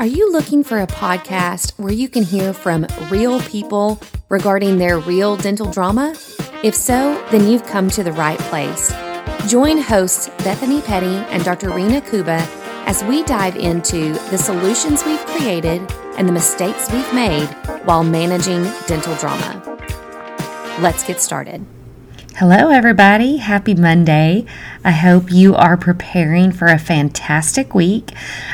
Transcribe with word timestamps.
Are 0.00 0.06
you 0.06 0.32
looking 0.32 0.64
for 0.64 0.78
a 0.78 0.86
podcast 0.86 1.72
where 1.78 1.92
you 1.92 2.08
can 2.08 2.22
hear 2.22 2.54
from 2.54 2.86
real 3.10 3.38
people 3.42 4.00
regarding 4.30 4.78
their 4.78 4.98
real 4.98 5.36
dental 5.36 5.70
drama? 5.70 6.16
If 6.64 6.74
so, 6.74 7.22
then 7.30 7.46
you've 7.46 7.66
come 7.66 7.90
to 7.90 8.02
the 8.02 8.12
right 8.12 8.38
place. 8.38 8.90
Join 9.46 9.76
hosts 9.76 10.30
Bethany 10.38 10.80
Petty 10.80 11.16
and 11.28 11.44
Dr. 11.44 11.68
Rena 11.68 12.00
Kuba 12.00 12.48
as 12.86 13.04
we 13.04 13.24
dive 13.24 13.56
into 13.56 14.14
the 14.30 14.38
solutions 14.38 15.04
we've 15.04 15.20
created 15.26 15.82
and 16.16 16.26
the 16.26 16.32
mistakes 16.32 16.90
we've 16.90 17.12
made 17.12 17.48
while 17.84 18.02
managing 18.02 18.62
dental 18.86 19.14
drama. 19.16 19.62
Let's 20.80 21.04
get 21.04 21.20
started. 21.20 21.66
Hello, 22.40 22.70
everybody. 22.70 23.36
Happy 23.36 23.74
Monday. 23.74 24.46
I 24.82 24.92
hope 24.92 25.30
you 25.30 25.54
are 25.54 25.76
preparing 25.76 26.52
for 26.52 26.68
a 26.68 26.78
fantastic 26.78 27.74
week. 27.74 28.12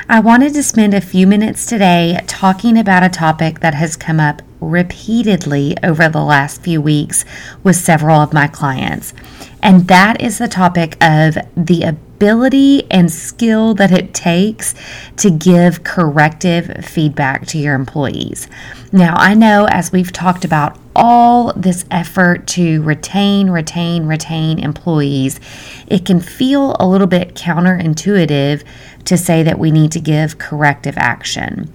I 0.08 0.18
wanted 0.18 0.54
to 0.54 0.64
spend 0.64 0.92
a 0.92 1.00
few 1.00 1.24
minutes 1.24 1.66
today 1.66 2.18
talking 2.26 2.76
about 2.76 3.04
a 3.04 3.08
topic 3.08 3.60
that 3.60 3.74
has 3.74 3.94
come 3.94 4.18
up 4.18 4.42
repeatedly 4.58 5.76
over 5.84 6.08
the 6.08 6.24
last 6.24 6.62
few 6.62 6.80
weeks 6.80 7.24
with 7.62 7.76
several 7.76 8.20
of 8.20 8.32
my 8.32 8.48
clients, 8.48 9.14
and 9.62 9.86
that 9.86 10.20
is 10.20 10.38
the 10.38 10.48
topic 10.48 10.96
of 11.00 11.38
the 11.56 11.84
ability 11.84 12.90
and 12.90 13.12
skill 13.12 13.72
that 13.74 13.92
it 13.92 14.12
takes 14.12 14.74
to 15.18 15.30
give 15.30 15.84
corrective 15.84 16.84
feedback 16.84 17.46
to 17.46 17.58
your 17.58 17.76
employees. 17.76 18.48
Now, 18.90 19.14
I 19.16 19.34
know 19.34 19.68
as 19.70 19.92
we've 19.92 20.10
talked 20.10 20.44
about 20.44 20.76
all 20.96 21.52
this 21.52 21.84
effort 21.90 22.46
to 22.48 22.82
retain, 22.82 23.50
retain, 23.50 24.06
retain 24.06 24.58
employees, 24.58 25.38
it 25.86 26.04
can 26.04 26.20
feel 26.20 26.74
a 26.80 26.88
little 26.88 27.06
bit 27.06 27.34
counterintuitive 27.34 28.64
to 29.04 29.16
say 29.16 29.42
that 29.42 29.58
we 29.58 29.70
need 29.70 29.92
to 29.92 30.00
give 30.00 30.38
corrective 30.38 30.96
action. 30.96 31.72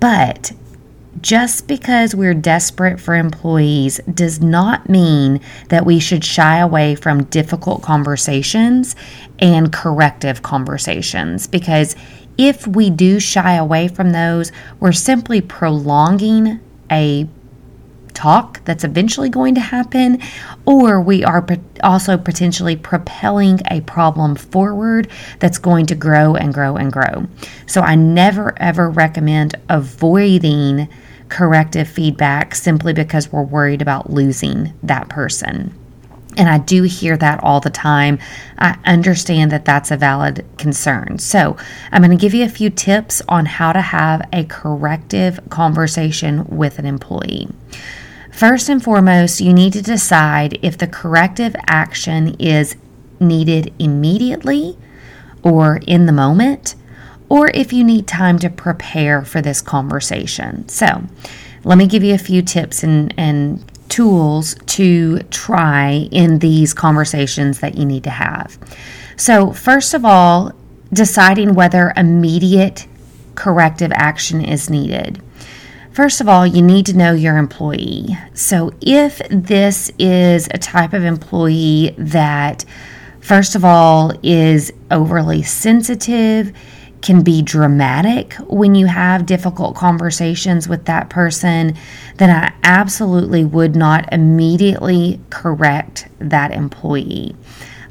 But 0.00 0.52
just 1.20 1.68
because 1.68 2.14
we're 2.14 2.34
desperate 2.34 2.98
for 2.98 3.14
employees 3.14 4.00
does 4.12 4.40
not 4.40 4.88
mean 4.88 5.40
that 5.68 5.84
we 5.84 5.98
should 5.98 6.24
shy 6.24 6.58
away 6.58 6.94
from 6.94 7.24
difficult 7.24 7.82
conversations 7.82 8.96
and 9.38 9.72
corrective 9.72 10.42
conversations 10.42 11.46
because 11.46 11.94
if 12.38 12.66
we 12.66 12.88
do 12.88 13.20
shy 13.20 13.54
away 13.54 13.88
from 13.88 14.10
those, 14.10 14.50
we're 14.80 14.92
simply 14.92 15.40
prolonging 15.42 16.60
a 16.90 17.28
talk 18.14 18.64
that's 18.64 18.84
eventually 18.84 19.28
going 19.28 19.54
to 19.54 19.60
happen, 19.60 20.20
or 20.66 21.00
we 21.00 21.24
are 21.24 21.46
also 21.82 22.16
potentially 22.16 22.76
propelling 22.76 23.60
a 23.70 23.80
problem 23.82 24.34
forward 24.34 25.10
that's 25.38 25.58
going 25.58 25.86
to 25.86 25.94
grow 25.94 26.34
and 26.34 26.54
grow 26.54 26.76
and 26.76 26.92
grow. 26.92 27.26
So 27.66 27.80
I 27.80 27.94
never 27.94 28.54
ever 28.60 28.90
recommend 28.90 29.54
avoiding 29.68 30.88
corrective 31.28 31.88
feedback 31.88 32.54
simply 32.54 32.92
because 32.92 33.32
we're 33.32 33.42
worried 33.42 33.80
about 33.80 34.10
losing 34.10 34.72
that 34.82 35.08
person. 35.08 35.74
And 36.36 36.48
I 36.48 36.58
do 36.58 36.82
hear 36.82 37.16
that 37.18 37.42
all 37.42 37.60
the 37.60 37.70
time. 37.70 38.18
I 38.58 38.78
understand 38.84 39.50
that 39.52 39.64
that's 39.64 39.90
a 39.90 39.96
valid 39.96 40.44
concern. 40.56 41.18
So, 41.18 41.56
I'm 41.90 42.02
going 42.02 42.16
to 42.16 42.20
give 42.20 42.34
you 42.34 42.44
a 42.44 42.48
few 42.48 42.70
tips 42.70 43.20
on 43.28 43.44
how 43.44 43.72
to 43.72 43.80
have 43.80 44.26
a 44.32 44.44
corrective 44.44 45.40
conversation 45.50 46.44
with 46.46 46.78
an 46.78 46.86
employee. 46.86 47.48
First 48.32 48.68
and 48.68 48.82
foremost, 48.82 49.40
you 49.40 49.52
need 49.52 49.74
to 49.74 49.82
decide 49.82 50.58
if 50.62 50.76
the 50.76 50.88
corrective 50.88 51.54
action 51.66 52.34
is 52.40 52.76
needed 53.20 53.72
immediately 53.78 54.76
or 55.44 55.80
in 55.86 56.06
the 56.06 56.12
moment, 56.12 56.74
or 57.28 57.50
if 57.54 57.72
you 57.72 57.84
need 57.84 58.06
time 58.06 58.38
to 58.40 58.50
prepare 58.50 59.22
for 59.22 59.40
this 59.40 59.60
conversation. 59.60 60.68
So, 60.68 61.04
let 61.62 61.78
me 61.78 61.86
give 61.86 62.02
you 62.02 62.14
a 62.14 62.18
few 62.18 62.42
tips 62.42 62.82
and, 62.82 63.14
and 63.16 63.64
tools 63.88 64.56
to 64.66 65.20
try 65.24 66.08
in 66.10 66.38
these 66.38 66.74
conversations 66.74 67.60
that 67.60 67.76
you 67.76 67.84
need 67.84 68.04
to 68.04 68.10
have. 68.10 68.58
So, 69.16 69.52
first 69.52 69.94
of 69.94 70.04
all, 70.04 70.52
deciding 70.92 71.54
whether 71.54 71.92
immediate 71.96 72.86
corrective 73.34 73.92
action 73.94 74.44
is 74.44 74.68
needed. 74.68 75.22
First 75.92 76.22
of 76.22 76.28
all, 76.28 76.46
you 76.46 76.62
need 76.62 76.86
to 76.86 76.96
know 76.96 77.12
your 77.12 77.36
employee. 77.36 78.16
So, 78.32 78.72
if 78.80 79.20
this 79.28 79.90
is 79.98 80.48
a 80.50 80.56
type 80.56 80.94
of 80.94 81.04
employee 81.04 81.94
that, 81.98 82.64
first 83.20 83.54
of 83.54 83.62
all, 83.62 84.12
is 84.22 84.72
overly 84.90 85.42
sensitive, 85.42 86.50
can 87.02 87.22
be 87.22 87.42
dramatic 87.42 88.32
when 88.46 88.74
you 88.74 88.86
have 88.86 89.26
difficult 89.26 89.76
conversations 89.76 90.66
with 90.66 90.86
that 90.86 91.10
person, 91.10 91.76
then 92.16 92.30
I 92.30 92.54
absolutely 92.62 93.44
would 93.44 93.76
not 93.76 94.10
immediately 94.12 95.20
correct 95.28 96.08
that 96.20 96.52
employee. 96.52 97.36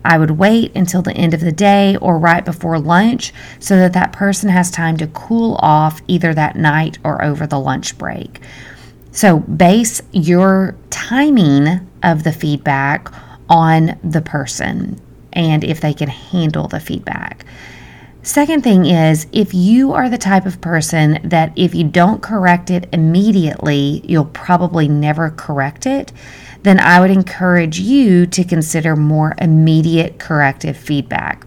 I 0.03 0.17
would 0.17 0.31
wait 0.31 0.75
until 0.75 1.01
the 1.01 1.13
end 1.13 1.33
of 1.33 1.41
the 1.41 1.51
day 1.51 1.95
or 1.97 2.17
right 2.17 2.43
before 2.43 2.79
lunch 2.79 3.33
so 3.59 3.75
that 3.77 3.93
that 3.93 4.13
person 4.13 4.49
has 4.49 4.71
time 4.71 4.97
to 4.97 5.07
cool 5.07 5.55
off 5.59 6.01
either 6.07 6.33
that 6.33 6.55
night 6.55 6.97
or 7.03 7.23
over 7.23 7.45
the 7.45 7.59
lunch 7.59 7.97
break. 7.97 8.39
So, 9.11 9.39
base 9.39 10.01
your 10.11 10.75
timing 10.89 11.87
of 12.01 12.23
the 12.23 12.31
feedback 12.31 13.11
on 13.49 13.99
the 14.03 14.21
person 14.21 14.99
and 15.33 15.63
if 15.63 15.81
they 15.81 15.93
can 15.93 16.09
handle 16.09 16.67
the 16.67 16.79
feedback. 16.79 17.45
Second 18.23 18.63
thing 18.63 18.85
is, 18.85 19.25
if 19.31 19.51
you 19.53 19.93
are 19.93 20.07
the 20.07 20.17
type 20.17 20.45
of 20.45 20.61
person 20.61 21.19
that 21.23 21.51
if 21.55 21.73
you 21.73 21.83
don't 21.83 22.21
correct 22.21 22.69
it 22.69 22.87
immediately, 22.93 24.03
you'll 24.05 24.25
probably 24.25 24.87
never 24.87 25.31
correct 25.31 25.87
it, 25.87 26.11
then 26.63 26.79
I 26.79 26.99
would 26.99 27.11
encourage 27.11 27.79
you 27.79 28.25
to 28.27 28.43
consider 28.43 28.95
more 28.95 29.35
immediate 29.39 30.19
corrective 30.19 30.77
feedback. 30.77 31.45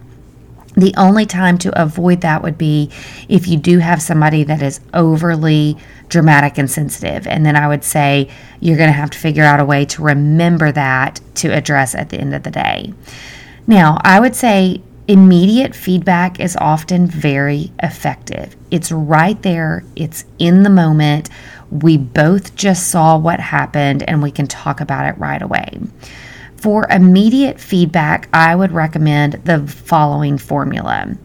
The 0.75 0.93
only 0.97 1.25
time 1.25 1.57
to 1.59 1.81
avoid 1.81 2.21
that 2.21 2.43
would 2.43 2.57
be 2.57 2.91
if 3.29 3.47
you 3.47 3.57
do 3.57 3.79
have 3.79 4.01
somebody 4.01 4.43
that 4.43 4.61
is 4.61 4.81
overly 4.93 5.77
dramatic 6.09 6.57
and 6.57 6.69
sensitive. 6.69 7.25
And 7.27 7.45
then 7.45 7.55
I 7.55 7.67
would 7.67 7.83
say 7.83 8.29
you're 8.59 8.77
going 8.77 8.89
to 8.89 8.93
have 8.93 9.09
to 9.11 9.17
figure 9.17 9.45
out 9.45 9.61
a 9.61 9.65
way 9.65 9.85
to 9.85 10.03
remember 10.03 10.71
that 10.73 11.21
to 11.35 11.47
address 11.47 11.95
at 11.95 12.09
the 12.09 12.19
end 12.19 12.35
of 12.35 12.43
the 12.43 12.51
day. 12.51 12.93
Now, 13.67 13.99
I 14.03 14.19
would 14.19 14.35
say 14.35 14.81
Immediate 15.07 15.75
feedback 15.75 16.39
is 16.39 16.57
often 16.59 17.05
very 17.05 17.71
effective. 17.83 18.55
It's 18.71 18.91
right 18.91 19.39
there, 19.43 19.83
it's 19.95 20.25
in 20.39 20.63
the 20.63 20.69
moment. 20.71 21.29
We 21.81 21.97
both 21.97 22.55
just 22.55 22.87
saw 22.87 23.17
what 23.17 23.39
happened 23.39 24.03
and 24.03 24.21
we 24.23 24.31
can 24.31 24.47
talk 24.47 24.79
about 24.79 25.07
it 25.07 25.19
right 25.19 25.41
away. 25.41 25.79
For 26.55 26.87
immediate 26.89 27.59
feedback, 27.59 28.29
I 28.33 28.55
would 28.55 28.71
recommend 28.71 29.33
the 29.43 29.67
following 29.67 30.37
formula. 30.37 31.15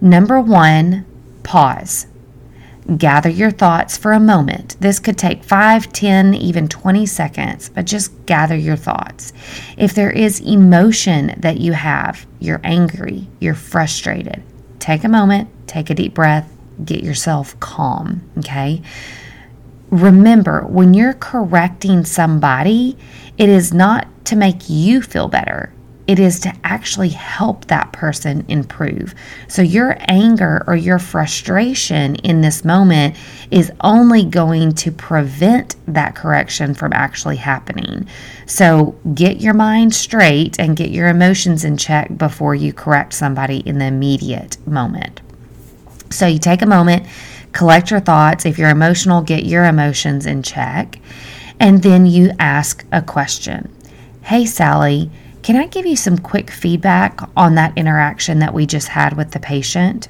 Number 0.00 0.40
one, 0.40 1.04
pause. 1.42 2.06
Gather 2.96 3.28
your 3.28 3.50
thoughts 3.50 3.98
for 3.98 4.12
a 4.12 4.20
moment. 4.20 4.76
This 4.80 4.98
could 4.98 5.18
take 5.18 5.44
5, 5.44 5.92
10, 5.92 6.32
even 6.32 6.68
20 6.68 7.04
seconds, 7.04 7.68
but 7.68 7.84
just 7.84 8.24
gather 8.24 8.56
your 8.56 8.76
thoughts. 8.76 9.32
If 9.76 9.94
there 9.94 10.10
is 10.10 10.40
emotion 10.40 11.34
that 11.38 11.58
you 11.58 11.72
have, 11.72 12.26
you're 12.38 12.60
angry, 12.64 13.26
you're 13.40 13.54
frustrated, 13.54 14.42
take 14.78 15.04
a 15.04 15.08
moment, 15.08 15.50
take 15.66 15.90
a 15.90 15.94
deep 15.94 16.14
breath, 16.14 16.50
get 16.82 17.02
yourself 17.02 17.58
calm, 17.60 18.22
okay? 18.38 18.80
Remember, 19.90 20.62
when 20.66 20.94
you're 20.94 21.14
correcting 21.14 22.04
somebody, 22.04 22.96
it 23.36 23.48
is 23.48 23.72
not 23.72 24.06
to 24.26 24.36
make 24.36 24.68
you 24.68 25.00
feel 25.00 25.28
better 25.28 25.72
it 26.08 26.18
is 26.18 26.40
to 26.40 26.52
actually 26.64 27.10
help 27.10 27.66
that 27.66 27.92
person 27.92 28.42
improve. 28.48 29.14
So, 29.46 29.60
your 29.60 29.94
anger 30.08 30.64
or 30.66 30.74
your 30.74 30.98
frustration 30.98 32.14
in 32.16 32.40
this 32.40 32.64
moment 32.64 33.14
is 33.50 33.70
only 33.82 34.24
going 34.24 34.72
to 34.76 34.90
prevent 34.90 35.76
that 35.86 36.14
correction 36.14 36.72
from 36.72 36.94
actually 36.94 37.36
happening. 37.36 38.08
So, 38.46 38.98
get 39.14 39.42
your 39.42 39.52
mind 39.52 39.94
straight 39.94 40.58
and 40.58 40.78
get 40.78 40.90
your 40.90 41.08
emotions 41.08 41.62
in 41.62 41.76
check 41.76 42.16
before 42.16 42.54
you 42.54 42.72
correct 42.72 43.12
somebody 43.12 43.58
in 43.58 43.78
the 43.78 43.84
immediate 43.84 44.56
moment. 44.66 45.20
So, 46.08 46.26
you 46.26 46.38
take 46.38 46.62
a 46.62 46.66
moment, 46.66 47.06
collect 47.52 47.90
your 47.90 48.00
thoughts. 48.00 48.46
If 48.46 48.58
you're 48.58 48.70
emotional, 48.70 49.22
get 49.22 49.44
your 49.44 49.64
emotions 49.64 50.26
in 50.26 50.42
check. 50.42 51.00
And 51.60 51.82
then 51.82 52.06
you 52.06 52.32
ask 52.38 52.84
a 52.92 53.02
question 53.02 53.74
Hey, 54.22 54.46
Sally, 54.46 55.10
can 55.42 55.56
I 55.56 55.66
give 55.66 55.86
you 55.86 55.96
some 55.96 56.18
quick 56.18 56.50
feedback 56.50 57.20
on 57.36 57.54
that 57.54 57.76
interaction 57.76 58.40
that 58.40 58.54
we 58.54 58.66
just 58.66 58.88
had 58.88 59.16
with 59.16 59.30
the 59.30 59.40
patient? 59.40 60.08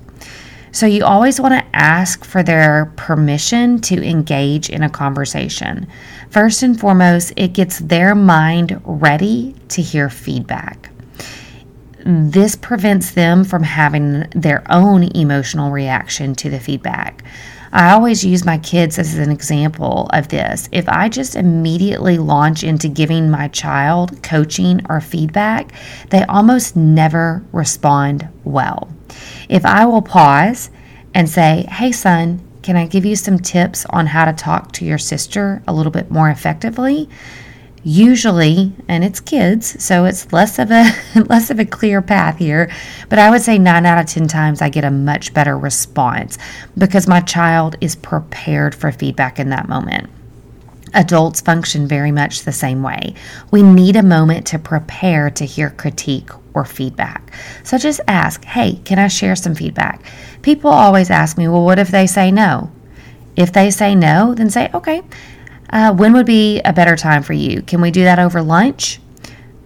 So, 0.72 0.86
you 0.86 1.04
always 1.04 1.40
want 1.40 1.54
to 1.54 1.76
ask 1.76 2.24
for 2.24 2.42
their 2.42 2.92
permission 2.96 3.80
to 3.82 4.06
engage 4.06 4.68
in 4.68 4.82
a 4.82 4.90
conversation. 4.90 5.86
First 6.30 6.62
and 6.62 6.78
foremost, 6.78 7.32
it 7.36 7.54
gets 7.54 7.78
their 7.78 8.14
mind 8.14 8.80
ready 8.84 9.54
to 9.68 9.80
hear 9.80 10.10
feedback. 10.10 10.90
This 12.10 12.56
prevents 12.56 13.10
them 13.10 13.44
from 13.44 13.62
having 13.62 14.20
their 14.30 14.62
own 14.72 15.14
emotional 15.14 15.70
reaction 15.70 16.34
to 16.36 16.48
the 16.48 16.58
feedback. 16.58 17.22
I 17.70 17.90
always 17.90 18.24
use 18.24 18.46
my 18.46 18.56
kids 18.56 18.98
as 18.98 19.18
an 19.18 19.30
example 19.30 20.08
of 20.14 20.28
this. 20.28 20.70
If 20.72 20.88
I 20.88 21.10
just 21.10 21.36
immediately 21.36 22.16
launch 22.16 22.64
into 22.64 22.88
giving 22.88 23.30
my 23.30 23.48
child 23.48 24.22
coaching 24.22 24.80
or 24.88 25.02
feedback, 25.02 25.72
they 26.08 26.22
almost 26.22 26.76
never 26.76 27.44
respond 27.52 28.26
well. 28.42 28.88
If 29.50 29.66
I 29.66 29.84
will 29.84 30.00
pause 30.00 30.70
and 31.12 31.28
say, 31.28 31.66
Hey, 31.68 31.92
son, 31.92 32.40
can 32.62 32.74
I 32.76 32.86
give 32.86 33.04
you 33.04 33.16
some 33.16 33.38
tips 33.38 33.84
on 33.90 34.06
how 34.06 34.24
to 34.24 34.32
talk 34.32 34.72
to 34.72 34.86
your 34.86 34.96
sister 34.96 35.62
a 35.68 35.74
little 35.74 35.92
bit 35.92 36.10
more 36.10 36.30
effectively? 36.30 37.10
Usually 37.88 38.70
and 38.86 39.02
it's 39.02 39.18
kids 39.18 39.82
so 39.82 40.04
it's 40.04 40.30
less 40.30 40.58
of 40.58 40.70
a 40.70 40.92
less 41.30 41.48
of 41.48 41.58
a 41.58 41.64
clear 41.64 42.02
path 42.02 42.36
here 42.36 42.70
but 43.08 43.18
i 43.18 43.30
would 43.30 43.40
say 43.40 43.56
9 43.56 43.86
out 43.86 43.98
of 43.98 44.04
10 44.04 44.28
times 44.28 44.60
i 44.60 44.68
get 44.68 44.84
a 44.84 44.90
much 44.90 45.32
better 45.32 45.56
response 45.56 46.36
because 46.76 47.08
my 47.08 47.20
child 47.20 47.76
is 47.80 47.96
prepared 47.96 48.74
for 48.74 48.92
feedback 48.92 49.38
in 49.38 49.50
that 49.50 49.68
moment. 49.68 50.08
Adults 50.94 51.40
function 51.40 51.86
very 51.86 52.10
much 52.12 52.42
the 52.42 52.52
same 52.52 52.82
way. 52.82 53.14
We 53.50 53.62
need 53.62 53.96
a 53.96 54.02
moment 54.02 54.46
to 54.48 54.58
prepare 54.58 55.30
to 55.30 55.44
hear 55.44 55.70
critique 55.70 56.30
or 56.54 56.64
feedback. 56.64 57.32
So 57.62 57.78
just 57.78 58.00
ask 58.08 58.44
hey 58.44 58.76
can 58.84 58.98
i 58.98 59.08
share 59.08 59.36
some 59.36 59.54
feedback? 59.54 60.02
People 60.42 60.70
always 60.70 61.10
ask 61.10 61.38
me 61.38 61.48
well 61.48 61.64
what 61.64 61.78
if 61.78 61.88
they 61.88 62.06
say 62.06 62.30
no? 62.30 62.70
If 63.36 63.52
they 63.52 63.70
say 63.70 63.94
no 63.94 64.34
then 64.34 64.50
say 64.50 64.70
okay 64.74 65.02
uh, 65.70 65.92
when 65.94 66.12
would 66.12 66.26
be 66.26 66.60
a 66.60 66.72
better 66.72 66.96
time 66.96 67.22
for 67.22 67.32
you? 67.32 67.62
Can 67.62 67.80
we 67.80 67.90
do 67.90 68.04
that 68.04 68.18
over 68.18 68.42
lunch? 68.42 69.00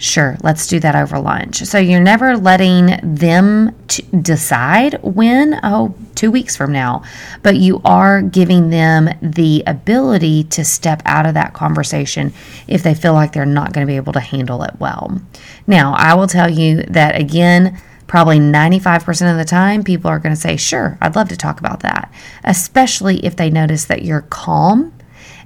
Sure, 0.03 0.37
let's 0.43 0.67
do 0.67 0.81
that 0.81 0.97
over 0.97 1.21
lunch. 1.21 1.59
So 1.59 1.79
you're 1.79 2.01
never 2.01 2.37
letting 2.37 2.99
them 3.05 3.77
decide 4.21 5.01
when, 5.05 5.61
oh, 5.63 5.95
two 6.17 6.33
weeks 6.33 6.57
from 6.57 6.73
now, 6.73 7.05
but 7.45 7.55
you 7.55 7.81
are 7.85 8.21
giving 8.21 8.71
them 8.71 9.11
the 9.23 9.63
ability 9.65 10.43
to 10.45 10.65
step 10.65 11.03
out 11.05 11.25
of 11.25 11.35
that 11.35 11.53
conversation 11.53 12.33
if 12.67 12.83
they 12.83 12.95
feel 12.95 13.13
like 13.13 13.33
they're 13.33 13.47
not 13.47 13.73
going 13.73 13.87
to 13.87 13.91
be 13.91 13.95
able 13.95 14.13
to 14.15 14.21
handle 14.21 14.65
it 14.65 14.75
well. 14.81 15.21
Now, 15.69 15.95
I 15.95 16.15
will 16.15 16.27
tell 16.27 16.51
you 16.51 16.83
that 16.89 17.15
again, 17.15 17.81
probably 18.09 18.41
95% 18.41 19.31
of 19.31 19.39
the 19.39 19.45
time, 19.45 19.85
people 19.85 20.11
are 20.11 20.19
going 20.19 20.35
to 20.35 20.41
say, 20.41 20.57
Sure, 20.57 20.99
I'd 21.01 21.15
love 21.15 21.29
to 21.29 21.37
talk 21.37 21.61
about 21.61 21.79
that, 21.81 22.13
especially 22.43 23.25
if 23.25 23.37
they 23.37 23.51
notice 23.51 23.85
that 23.85 24.03
you're 24.03 24.23
calm 24.23 24.93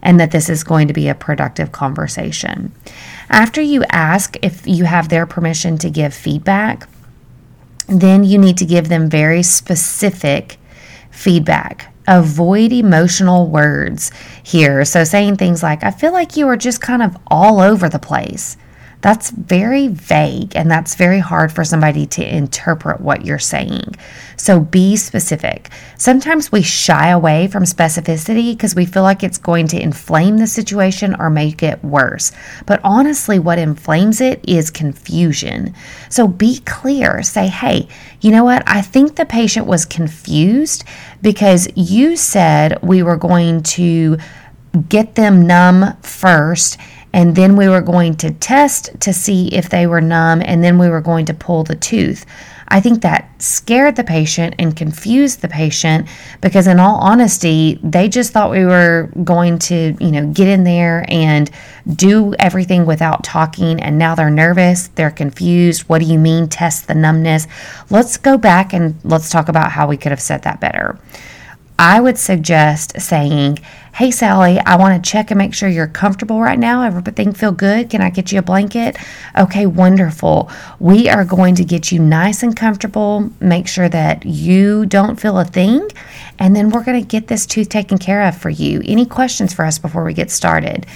and 0.06 0.20
that 0.20 0.30
this 0.30 0.48
is 0.48 0.62
going 0.62 0.86
to 0.86 0.94
be 0.94 1.08
a 1.08 1.16
productive 1.16 1.72
conversation. 1.72 2.72
After 3.28 3.60
you 3.60 3.82
ask 3.90 4.36
if 4.40 4.64
you 4.64 4.84
have 4.84 5.08
their 5.08 5.26
permission 5.26 5.78
to 5.78 5.90
give 5.90 6.14
feedback, 6.14 6.88
then 7.88 8.22
you 8.22 8.38
need 8.38 8.56
to 8.58 8.64
give 8.64 8.88
them 8.88 9.10
very 9.10 9.42
specific 9.42 10.58
feedback. 11.10 11.92
Avoid 12.06 12.72
emotional 12.72 13.48
words 13.48 14.12
here. 14.44 14.84
So, 14.84 15.02
saying 15.02 15.38
things 15.38 15.60
like, 15.64 15.82
I 15.82 15.90
feel 15.90 16.12
like 16.12 16.36
you 16.36 16.46
are 16.46 16.56
just 16.56 16.80
kind 16.80 17.02
of 17.02 17.16
all 17.26 17.60
over 17.60 17.88
the 17.88 17.98
place. 17.98 18.56
That's 19.00 19.30
very 19.30 19.88
vague 19.88 20.54
and 20.54 20.70
that's 20.70 20.94
very 20.94 21.18
hard 21.18 21.50
for 21.50 21.64
somebody 21.64 22.06
to 22.06 22.36
interpret 22.36 23.00
what 23.00 23.24
you're 23.24 23.40
saying. 23.40 23.96
So 24.46 24.60
be 24.60 24.94
specific. 24.94 25.70
Sometimes 25.98 26.52
we 26.52 26.62
shy 26.62 27.08
away 27.08 27.48
from 27.48 27.64
specificity 27.64 28.52
because 28.52 28.76
we 28.76 28.86
feel 28.86 29.02
like 29.02 29.24
it's 29.24 29.38
going 29.38 29.66
to 29.66 29.82
inflame 29.82 30.38
the 30.38 30.46
situation 30.46 31.16
or 31.18 31.30
make 31.30 31.64
it 31.64 31.82
worse. 31.82 32.30
But 32.64 32.80
honestly, 32.84 33.40
what 33.40 33.58
inflames 33.58 34.20
it 34.20 34.48
is 34.48 34.70
confusion. 34.70 35.74
So 36.10 36.28
be 36.28 36.60
clear. 36.60 37.24
Say, 37.24 37.48
hey, 37.48 37.88
you 38.20 38.30
know 38.30 38.44
what? 38.44 38.62
I 38.68 38.82
think 38.82 39.16
the 39.16 39.26
patient 39.26 39.66
was 39.66 39.84
confused 39.84 40.84
because 41.22 41.66
you 41.74 42.14
said 42.14 42.80
we 42.84 43.02
were 43.02 43.16
going 43.16 43.64
to 43.64 44.16
get 44.88 45.16
them 45.16 45.48
numb 45.48 45.96
first 46.02 46.78
and 47.12 47.34
then 47.34 47.56
we 47.56 47.68
were 47.68 47.80
going 47.80 48.14
to 48.18 48.30
test 48.30 48.90
to 49.00 49.12
see 49.12 49.48
if 49.48 49.70
they 49.70 49.86
were 49.86 50.02
numb, 50.02 50.42
and 50.44 50.62
then 50.62 50.78
we 50.78 50.90
were 50.90 51.00
going 51.00 51.24
to 51.24 51.32
pull 51.32 51.64
the 51.64 51.74
tooth. 51.74 52.26
I 52.68 52.80
think 52.80 53.02
that 53.02 53.30
scared 53.40 53.96
the 53.96 54.04
patient 54.04 54.54
and 54.58 54.76
confused 54.76 55.40
the 55.40 55.48
patient 55.48 56.08
because, 56.40 56.66
in 56.66 56.80
all 56.80 56.96
honesty, 56.96 57.78
they 57.82 58.08
just 58.08 58.32
thought 58.32 58.50
we 58.50 58.64
were 58.64 59.10
going 59.22 59.58
to, 59.60 59.96
you 60.00 60.10
know, 60.10 60.26
get 60.32 60.48
in 60.48 60.64
there 60.64 61.04
and 61.08 61.50
do 61.94 62.34
everything 62.38 62.86
without 62.86 63.22
talking. 63.22 63.80
And 63.80 63.98
now 63.98 64.14
they're 64.14 64.30
nervous, 64.30 64.88
they're 64.88 65.10
confused. 65.10 65.82
What 65.82 66.00
do 66.00 66.06
you 66.06 66.18
mean, 66.18 66.48
test 66.48 66.88
the 66.88 66.94
numbness? 66.94 67.46
Let's 67.90 68.16
go 68.16 68.36
back 68.36 68.72
and 68.72 68.96
let's 69.04 69.30
talk 69.30 69.48
about 69.48 69.72
how 69.72 69.86
we 69.86 69.96
could 69.96 70.12
have 70.12 70.20
said 70.20 70.42
that 70.42 70.60
better. 70.60 70.98
I 71.78 72.00
would 72.00 72.16
suggest 72.16 73.00
saying, 73.00 73.58
Hey 73.94 74.10
Sally, 74.10 74.58
I 74.58 74.76
want 74.76 75.02
to 75.02 75.10
check 75.10 75.30
and 75.30 75.38
make 75.38 75.54
sure 75.54 75.68
you're 75.68 75.86
comfortable 75.86 76.40
right 76.40 76.58
now. 76.58 76.82
Everything 76.82 77.32
feel 77.32 77.52
good? 77.52 77.90
Can 77.90 78.00
I 78.00 78.10
get 78.10 78.32
you 78.32 78.38
a 78.38 78.42
blanket? 78.42 78.96
Okay, 79.36 79.66
wonderful. 79.66 80.50
We 80.78 81.08
are 81.08 81.24
going 81.24 81.54
to 81.56 81.64
get 81.64 81.92
you 81.92 81.98
nice 81.98 82.42
and 82.42 82.56
comfortable, 82.56 83.30
make 83.40 83.68
sure 83.68 83.88
that 83.88 84.24
you 84.24 84.86
don't 84.86 85.20
feel 85.20 85.38
a 85.38 85.44
thing, 85.44 85.88
and 86.38 86.54
then 86.54 86.70
we're 86.70 86.84
going 86.84 87.00
to 87.00 87.06
get 87.06 87.28
this 87.28 87.46
tooth 87.46 87.68
taken 87.68 87.98
care 87.98 88.22
of 88.22 88.36
for 88.36 88.50
you. 88.50 88.82
Any 88.84 89.06
questions 89.06 89.52
for 89.52 89.64
us 89.64 89.78
before 89.78 90.04
we 90.04 90.14
get 90.14 90.30
started? 90.30 90.86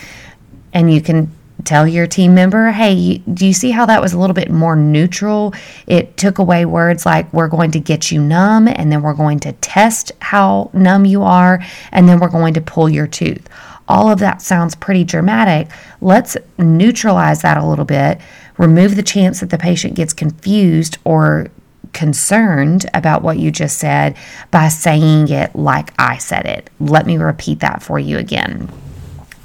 And 0.72 0.92
you 0.92 1.00
can 1.00 1.30
tell 1.64 1.86
your 1.86 2.06
team 2.06 2.34
member, 2.34 2.70
hey, 2.70 3.18
do 3.18 3.46
you 3.46 3.52
see 3.52 3.70
how 3.70 3.86
that 3.86 4.00
was 4.00 4.12
a 4.12 4.18
little 4.18 4.34
bit 4.34 4.50
more 4.50 4.76
neutral? 4.76 5.54
It 5.86 6.16
took 6.16 6.38
away 6.38 6.64
words 6.64 7.06
like, 7.06 7.32
we're 7.32 7.48
going 7.48 7.70
to 7.72 7.80
get 7.80 8.10
you 8.10 8.20
numb, 8.20 8.68
and 8.68 8.90
then 8.90 9.02
we're 9.02 9.14
going 9.14 9.40
to 9.40 9.52
test 9.52 10.12
how 10.20 10.70
numb 10.72 11.04
you 11.04 11.22
are, 11.22 11.64
and 11.92 12.08
then 12.08 12.20
we're 12.20 12.28
going 12.28 12.54
to 12.54 12.60
pull 12.60 12.88
your 12.88 13.06
tooth. 13.06 13.48
All 13.88 14.10
of 14.10 14.20
that 14.20 14.40
sounds 14.40 14.74
pretty 14.74 15.02
dramatic. 15.04 15.68
Let's 16.00 16.36
neutralize 16.58 17.42
that 17.42 17.56
a 17.56 17.66
little 17.66 17.84
bit, 17.84 18.20
remove 18.56 18.94
the 18.94 19.02
chance 19.02 19.40
that 19.40 19.50
the 19.50 19.58
patient 19.58 19.94
gets 19.94 20.12
confused 20.12 20.98
or 21.04 21.48
concerned 21.92 22.86
about 22.94 23.22
what 23.22 23.38
you 23.38 23.50
just 23.50 23.78
said 23.78 24.16
by 24.52 24.68
saying 24.68 25.28
it 25.28 25.56
like 25.56 25.92
I 25.98 26.18
said 26.18 26.46
it. 26.46 26.70
Let 26.78 27.04
me 27.04 27.16
repeat 27.16 27.60
that 27.60 27.82
for 27.82 27.98
you 27.98 28.18
again. 28.18 28.70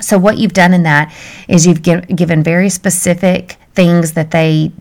So, 0.05 0.19
what 0.19 0.37
you've 0.37 0.53
done 0.53 0.71
in 0.75 0.83
that 0.83 1.11
is 1.47 1.65
you've 1.65 1.81
given 1.81 2.43
very 2.43 2.69
specific 2.69 3.57
things 3.73 4.11
that 4.11 4.29
they 4.29 4.71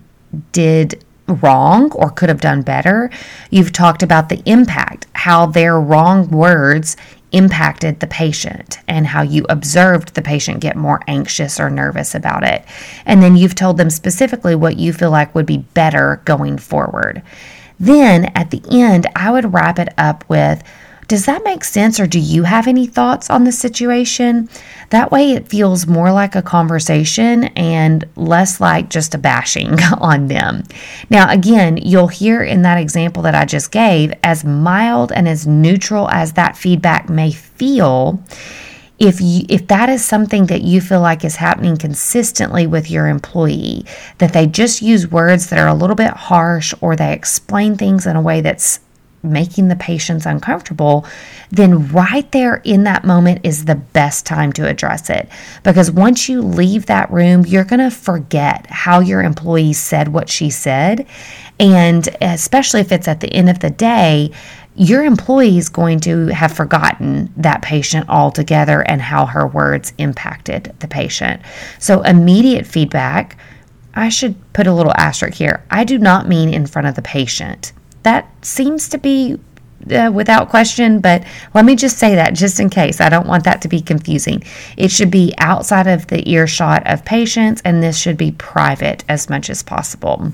did 0.53 1.03
wrong 1.27 1.91
or 1.93 2.11
could 2.11 2.29
have 2.29 2.43
done 2.43 2.61
better. 2.61 3.09
You've 3.51 3.73
talked 3.73 4.03
about 4.03 4.29
the 4.29 4.43
impact, 4.45 5.07
how 5.15 5.47
their 5.47 5.81
wrong 5.81 6.31
words 6.31 6.99
impacted 7.33 8.01
the 8.01 8.07
patient 8.07 8.79
and 8.87 9.07
how 9.07 9.23
you 9.23 9.47
observed 9.49 10.15
the 10.15 10.21
patient 10.21 10.61
get 10.61 10.77
more 10.77 11.01
anxious 11.09 11.59
or 11.59 11.71
nervous 11.71 12.15
about 12.15 12.45
it. 12.45 12.63
And 13.07 13.23
then 13.23 13.35
you've 13.35 13.55
told 13.55 13.79
them 13.79 13.89
specifically 13.89 14.55
what 14.55 14.77
you 14.77 14.93
feel 14.93 15.11
like 15.11 15.35
would 15.35 15.47
be 15.47 15.59
better 15.73 16.21
going 16.27 16.59
forward. 16.59 17.23
Then 17.81 18.27
at 18.35 18.51
the 18.51 18.63
end, 18.71 19.07
I 19.17 19.31
would 19.31 19.55
wrap 19.55 19.79
it 19.79 19.89
up 19.97 20.29
with 20.29 20.63
does 21.09 21.27
that 21.27 21.45
make 21.45 21.65
sense, 21.65 22.01
or 22.01 22.07
do 22.07 22.19
you 22.19 22.45
have 22.45 22.67
any 22.67 22.87
thoughts 22.87 23.29
on 23.29 23.45
the 23.45 23.53
situation? 23.53 24.49
That 24.91 25.11
way, 25.11 25.33
it 25.33 25.49
feels 25.49 25.87
more 25.87 26.13
like 26.13 26.35
a 26.35 26.43
conversation 26.43 27.45
and 27.57 28.05
less 28.17 28.61
like 28.61 28.91
just 28.91 29.15
a 29.15 29.19
bashing 29.19 29.81
on 30.01 30.29
them. 30.29 30.65
Now, 31.11 31.31
again, 31.31 31.77
you'll 31.79 32.09
hear 32.09 32.43
in 32.43 32.63
that 32.63 32.79
example 32.79 33.23
that 33.25 33.35
I 33.35 33.45
just 33.45 33.71
gave, 33.71 34.13
as 34.23 34.45
mild 34.45 35.13
and 35.13 35.29
as 35.29 35.47
neutral 35.47 36.09
as 36.11 36.33
that 36.35 36.57
feedback 36.57 37.09
may 37.09 37.33
feel, 37.33 38.23
if 38.99 39.21
you 39.21 39.45
if 39.49 39.67
that 39.67 39.89
is 39.89 40.05
something 40.05 40.47
that 40.47 40.63
you 40.63 40.81
feel 40.81 41.01
like 41.01 41.25
is 41.25 41.37
happening 41.37 41.77
consistently 41.77 42.67
with 42.67 42.91
your 42.91 43.09
employee 43.09 43.85
that 44.19 44.33
they 44.33 44.47
just 44.47 44.83
use 44.83 45.11
words 45.11 45.51
that 45.51 45.59
are 45.59 45.67
a 45.67 45.75
little 45.75 45.97
bit 45.97 46.13
harsh 46.13 46.73
or 46.81 46.95
they 46.95 47.13
explain 47.13 47.77
things 47.77 48.07
in 48.07 48.15
a 48.15 48.23
way 48.23 48.41
that's 48.41 48.79
making 49.25 49.69
the 49.69 49.77
patients 49.77 50.27
uncomfortable, 50.27 51.07
then 51.51 51.89
right 51.89 52.31
there 52.33 52.57
in 52.65 52.85
that 52.85 53.05
moment 53.05 53.41
is 53.43 53.65
the 53.65 53.75
best 53.75 54.27
time 54.27 54.53
to 54.53 54.69
address 54.69 55.11
it. 55.11 55.29
Because 55.63 55.91
once 55.91 56.29
you 56.29 56.43
leave 56.43 56.87
that 56.87 57.11
room, 57.11 57.45
you're 57.47 57.65
going 57.65 57.81
to 57.81 57.91
forget 57.91 58.67
how 58.69 59.01
your 59.01 59.23
employee 59.23 59.73
said 59.73 60.09
what 60.09 60.29
she 60.29 60.51
said. 60.51 61.07
And 61.59 62.09
especially 62.21 62.81
if 62.81 62.93
it's 62.93 63.09
at 63.09 63.21
the 63.21 63.33
end 63.33 63.49
of 63.49 63.61
the 63.61 63.71
day, 63.71 64.31
your 64.77 65.05
employee 65.05 65.57
is 65.57 65.69
going 65.69 66.01
to 66.01 66.27
have 66.29 66.53
forgotten 66.53 67.33
that 67.37 67.63
patient 67.63 68.09
altogether 68.09 68.81
and 68.81 69.01
how 69.01 69.27
her 69.27 69.47
words 69.47 69.93
impacted 69.99 70.75
the 70.81 70.89
patient. 70.89 71.41
So, 71.79 72.03
immediate 72.03 72.67
feedback, 72.67 73.39
I 73.95 74.09
should 74.09 74.35
put 74.53 74.67
a 74.67 74.75
little 74.75 74.93
asterisk 74.97 75.39
here. 75.39 75.65
I 75.71 75.85
do 75.85 75.99
not 75.99 76.29
mean 76.29 76.53
in 76.53 76.67
front 76.67 76.89
of 76.89 76.97
the 76.97 77.03
patient 77.03 77.73
that 78.05 78.29
seems 78.45 78.89
to 78.91 78.99
be 78.99 79.39
uh, 79.91 80.11
without 80.13 80.49
question, 80.49 81.01
but 81.01 81.25
let 81.53 81.65
me 81.65 81.77
just 81.77 81.99
say 81.99 82.15
that 82.15 82.35
just 82.35 82.61
in 82.61 82.71
case. 82.71 83.01
I 83.01 83.09
don't 83.09 83.27
want 83.27 83.45
that 83.45 83.61
to 83.63 83.69
be 83.69 83.81
confusing. 83.81 84.43
It 84.77 84.91
should 84.91 85.11
be 85.11 85.35
outside 85.39 85.87
of 85.87 86.07
the 86.07 86.29
earshot 86.31 86.87
of 86.87 87.05
patients, 87.05 87.61
and 87.65 87.83
this 87.83 87.99
should 87.99 88.17
be 88.17 88.33
private 88.33 89.05
as 89.09 89.29
much 89.29 89.51
as 89.51 89.63
possible. 89.63 90.33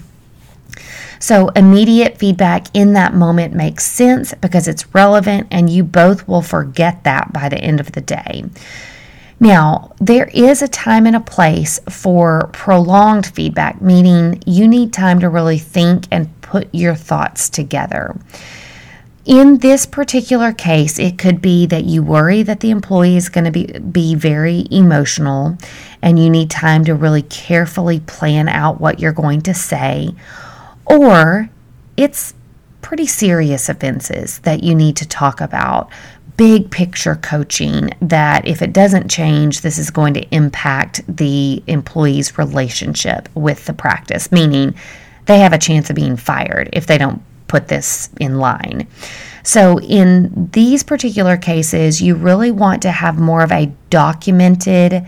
So, 1.18 1.48
immediate 1.48 2.16
feedback 2.16 2.68
in 2.74 2.94
that 2.94 3.12
moment 3.12 3.54
makes 3.54 3.84
sense 3.84 4.32
because 4.34 4.68
it's 4.68 4.94
relevant, 4.94 5.48
and 5.50 5.68
you 5.68 5.84
both 5.84 6.26
will 6.26 6.42
forget 6.42 7.04
that 7.04 7.32
by 7.32 7.48
the 7.48 7.58
end 7.58 7.80
of 7.80 7.92
the 7.92 8.00
day. 8.00 8.44
Now, 9.38 9.92
there 9.98 10.30
is 10.34 10.62
a 10.62 10.68
time 10.68 11.06
and 11.06 11.16
a 11.16 11.20
place 11.20 11.80
for 11.88 12.50
prolonged 12.52 13.26
feedback, 13.26 13.80
meaning 13.80 14.42
you 14.46 14.68
need 14.68 14.92
time 14.92 15.20
to 15.20 15.28
really 15.28 15.58
think 15.58 16.04
and 16.10 16.39
put 16.50 16.68
your 16.74 16.96
thoughts 16.96 17.48
together. 17.48 18.16
In 19.24 19.58
this 19.58 19.86
particular 19.86 20.52
case, 20.52 20.98
it 20.98 21.16
could 21.16 21.40
be 21.40 21.64
that 21.66 21.84
you 21.84 22.02
worry 22.02 22.42
that 22.42 22.58
the 22.58 22.70
employee 22.70 23.16
is 23.16 23.28
going 23.28 23.44
to 23.44 23.52
be, 23.52 23.66
be 23.78 24.16
very 24.16 24.66
emotional 24.68 25.56
and 26.02 26.18
you 26.18 26.28
need 26.28 26.50
time 26.50 26.84
to 26.86 26.94
really 26.96 27.22
carefully 27.22 28.00
plan 28.00 28.48
out 28.48 28.80
what 28.80 28.98
you're 28.98 29.12
going 29.12 29.42
to 29.42 29.54
say, 29.54 30.12
or 30.86 31.48
it's 31.96 32.34
pretty 32.82 33.06
serious 33.06 33.68
offenses 33.68 34.40
that 34.40 34.64
you 34.64 34.74
need 34.74 34.96
to 34.96 35.06
talk 35.06 35.40
about 35.40 35.88
big 36.36 36.68
picture 36.72 37.14
coaching 37.14 37.90
that 38.00 38.48
if 38.48 38.60
it 38.60 38.72
doesn't 38.72 39.08
change, 39.08 39.60
this 39.60 39.78
is 39.78 39.90
going 39.90 40.14
to 40.14 40.34
impact 40.34 41.02
the 41.06 41.62
employee's 41.68 42.38
relationship 42.38 43.28
with 43.34 43.66
the 43.66 43.74
practice, 43.74 44.32
meaning 44.32 44.74
they 45.30 45.38
have 45.38 45.52
a 45.52 45.58
chance 45.58 45.90
of 45.90 45.96
being 45.96 46.16
fired 46.16 46.68
if 46.72 46.86
they 46.86 46.98
don't 46.98 47.22
put 47.46 47.68
this 47.68 48.10
in 48.18 48.38
line. 48.38 48.86
So, 49.42 49.80
in 49.80 50.50
these 50.52 50.82
particular 50.82 51.36
cases, 51.36 52.02
you 52.02 52.14
really 52.14 52.50
want 52.50 52.82
to 52.82 52.90
have 52.90 53.18
more 53.18 53.42
of 53.42 53.52
a 53.52 53.72
documented 53.88 55.06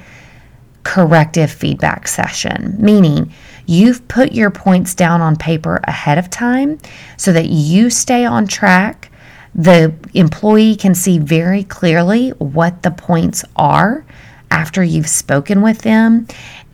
corrective 0.85 1.51
feedback 1.51 2.09
session, 2.09 2.77
meaning 2.79 3.33
you've 3.67 4.07
put 4.09 4.33
your 4.33 4.51
points 4.51 4.95
down 4.95 5.21
on 5.21 5.37
paper 5.37 5.81
ahead 5.85 6.19
of 6.19 6.31
time 6.31 6.79
so 7.17 7.33
that 7.33 7.47
you 7.47 7.91
stay 7.91 8.25
on 8.25 8.47
track 8.47 9.13
the 9.55 9.95
employee 10.15 10.77
can 10.77 10.95
see 10.95 11.19
very 11.19 11.65
clearly 11.65 12.31
what 12.31 12.83
the 12.83 12.91
points 12.91 13.45
are 13.57 14.05
after 14.51 14.83
you've 14.83 15.09
spoken 15.09 15.63
with 15.63 15.79
them, 15.79 16.27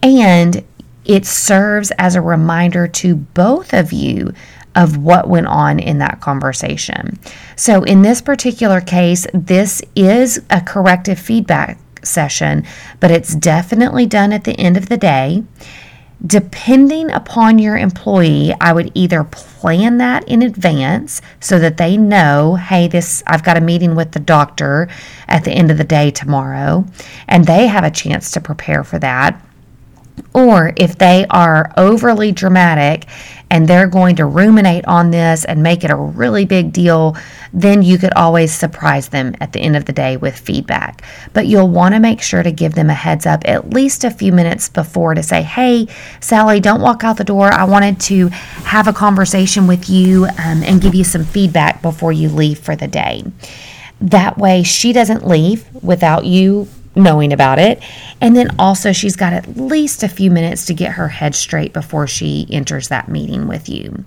and 0.02 0.64
it 1.08 1.26
serves 1.26 1.90
as 1.92 2.14
a 2.14 2.22
reminder 2.22 2.86
to 2.86 3.16
both 3.16 3.72
of 3.72 3.92
you 3.92 4.32
of 4.76 4.98
what 4.98 5.28
went 5.28 5.46
on 5.46 5.80
in 5.80 5.98
that 5.98 6.20
conversation. 6.20 7.18
So, 7.56 7.82
in 7.82 8.02
this 8.02 8.20
particular 8.20 8.80
case, 8.80 9.26
this 9.34 9.82
is 9.96 10.40
a 10.50 10.60
corrective 10.60 11.18
feedback 11.18 11.78
session, 12.04 12.64
but 13.00 13.10
it's 13.10 13.34
definitely 13.34 14.06
done 14.06 14.32
at 14.32 14.44
the 14.44 14.52
end 14.52 14.76
of 14.76 14.88
the 14.88 14.96
day. 14.96 15.42
Depending 16.24 17.10
upon 17.12 17.58
your 17.58 17.78
employee, 17.78 18.52
I 18.60 18.72
would 18.72 18.90
either 18.94 19.24
plan 19.24 19.98
that 19.98 20.28
in 20.28 20.42
advance 20.42 21.22
so 21.40 21.60
that 21.60 21.76
they 21.76 21.96
know, 21.96 22.56
hey, 22.56 22.88
this 22.88 23.22
I've 23.26 23.44
got 23.44 23.56
a 23.56 23.60
meeting 23.60 23.94
with 23.94 24.12
the 24.12 24.20
doctor 24.20 24.88
at 25.28 25.44
the 25.44 25.52
end 25.52 25.70
of 25.70 25.78
the 25.78 25.84
day 25.84 26.10
tomorrow, 26.10 26.84
and 27.28 27.44
they 27.44 27.68
have 27.68 27.84
a 27.84 27.90
chance 27.90 28.32
to 28.32 28.40
prepare 28.40 28.84
for 28.84 28.98
that. 28.98 29.40
Or 30.34 30.72
if 30.76 30.98
they 30.98 31.26
are 31.30 31.72
overly 31.76 32.32
dramatic 32.32 33.06
and 33.50 33.66
they're 33.66 33.86
going 33.86 34.16
to 34.16 34.26
ruminate 34.26 34.84
on 34.86 35.10
this 35.10 35.44
and 35.44 35.62
make 35.62 35.84
it 35.84 35.90
a 35.90 35.96
really 35.96 36.44
big 36.44 36.72
deal, 36.72 37.16
then 37.52 37.82
you 37.82 37.98
could 37.98 38.12
always 38.14 38.52
surprise 38.52 39.08
them 39.08 39.34
at 39.40 39.52
the 39.52 39.60
end 39.60 39.76
of 39.76 39.86
the 39.86 39.92
day 39.92 40.16
with 40.16 40.38
feedback. 40.38 41.02
But 41.32 41.46
you'll 41.46 41.70
want 41.70 41.94
to 41.94 42.00
make 42.00 42.20
sure 42.20 42.42
to 42.42 42.52
give 42.52 42.74
them 42.74 42.90
a 42.90 42.94
heads 42.94 43.26
up 43.26 43.42
at 43.46 43.70
least 43.70 44.04
a 44.04 44.10
few 44.10 44.32
minutes 44.32 44.68
before 44.68 45.14
to 45.14 45.22
say, 45.22 45.42
hey, 45.42 45.86
Sally, 46.20 46.60
don't 46.60 46.82
walk 46.82 47.04
out 47.04 47.16
the 47.16 47.24
door. 47.24 47.52
I 47.52 47.64
wanted 47.64 48.00
to 48.02 48.28
have 48.28 48.86
a 48.86 48.92
conversation 48.92 49.66
with 49.66 49.88
you 49.88 50.26
um, 50.26 50.62
and 50.62 50.82
give 50.82 50.94
you 50.94 51.04
some 51.04 51.24
feedback 51.24 51.80
before 51.80 52.12
you 52.12 52.28
leave 52.28 52.58
for 52.58 52.76
the 52.76 52.88
day. 52.88 53.24
That 54.00 54.38
way, 54.38 54.62
she 54.62 54.92
doesn't 54.92 55.26
leave 55.26 55.66
without 55.82 56.24
you 56.24 56.68
knowing 56.98 57.32
about 57.32 57.58
it. 57.58 57.82
And 58.20 58.36
then 58.36 58.54
also, 58.58 58.92
she's 58.92 59.16
got 59.16 59.32
at 59.32 59.56
least 59.56 60.02
a 60.02 60.08
few 60.08 60.30
minutes 60.30 60.66
to 60.66 60.74
get 60.74 60.92
her 60.92 61.08
head 61.08 61.34
straight 61.34 61.72
before 61.72 62.06
she 62.06 62.46
enters 62.50 62.88
that 62.88 63.08
meeting 63.08 63.48
with 63.48 63.68
you. 63.68 64.04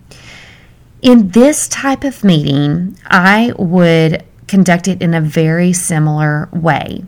In 1.01 1.29
this 1.29 1.67
type 1.67 2.03
of 2.03 2.23
meeting, 2.23 2.97
I 3.07 3.53
would 3.57 4.23
conduct 4.47 4.87
it 4.87 5.01
in 5.01 5.13
a 5.13 5.21
very 5.21 5.73
similar 5.73 6.49
way. 6.51 7.03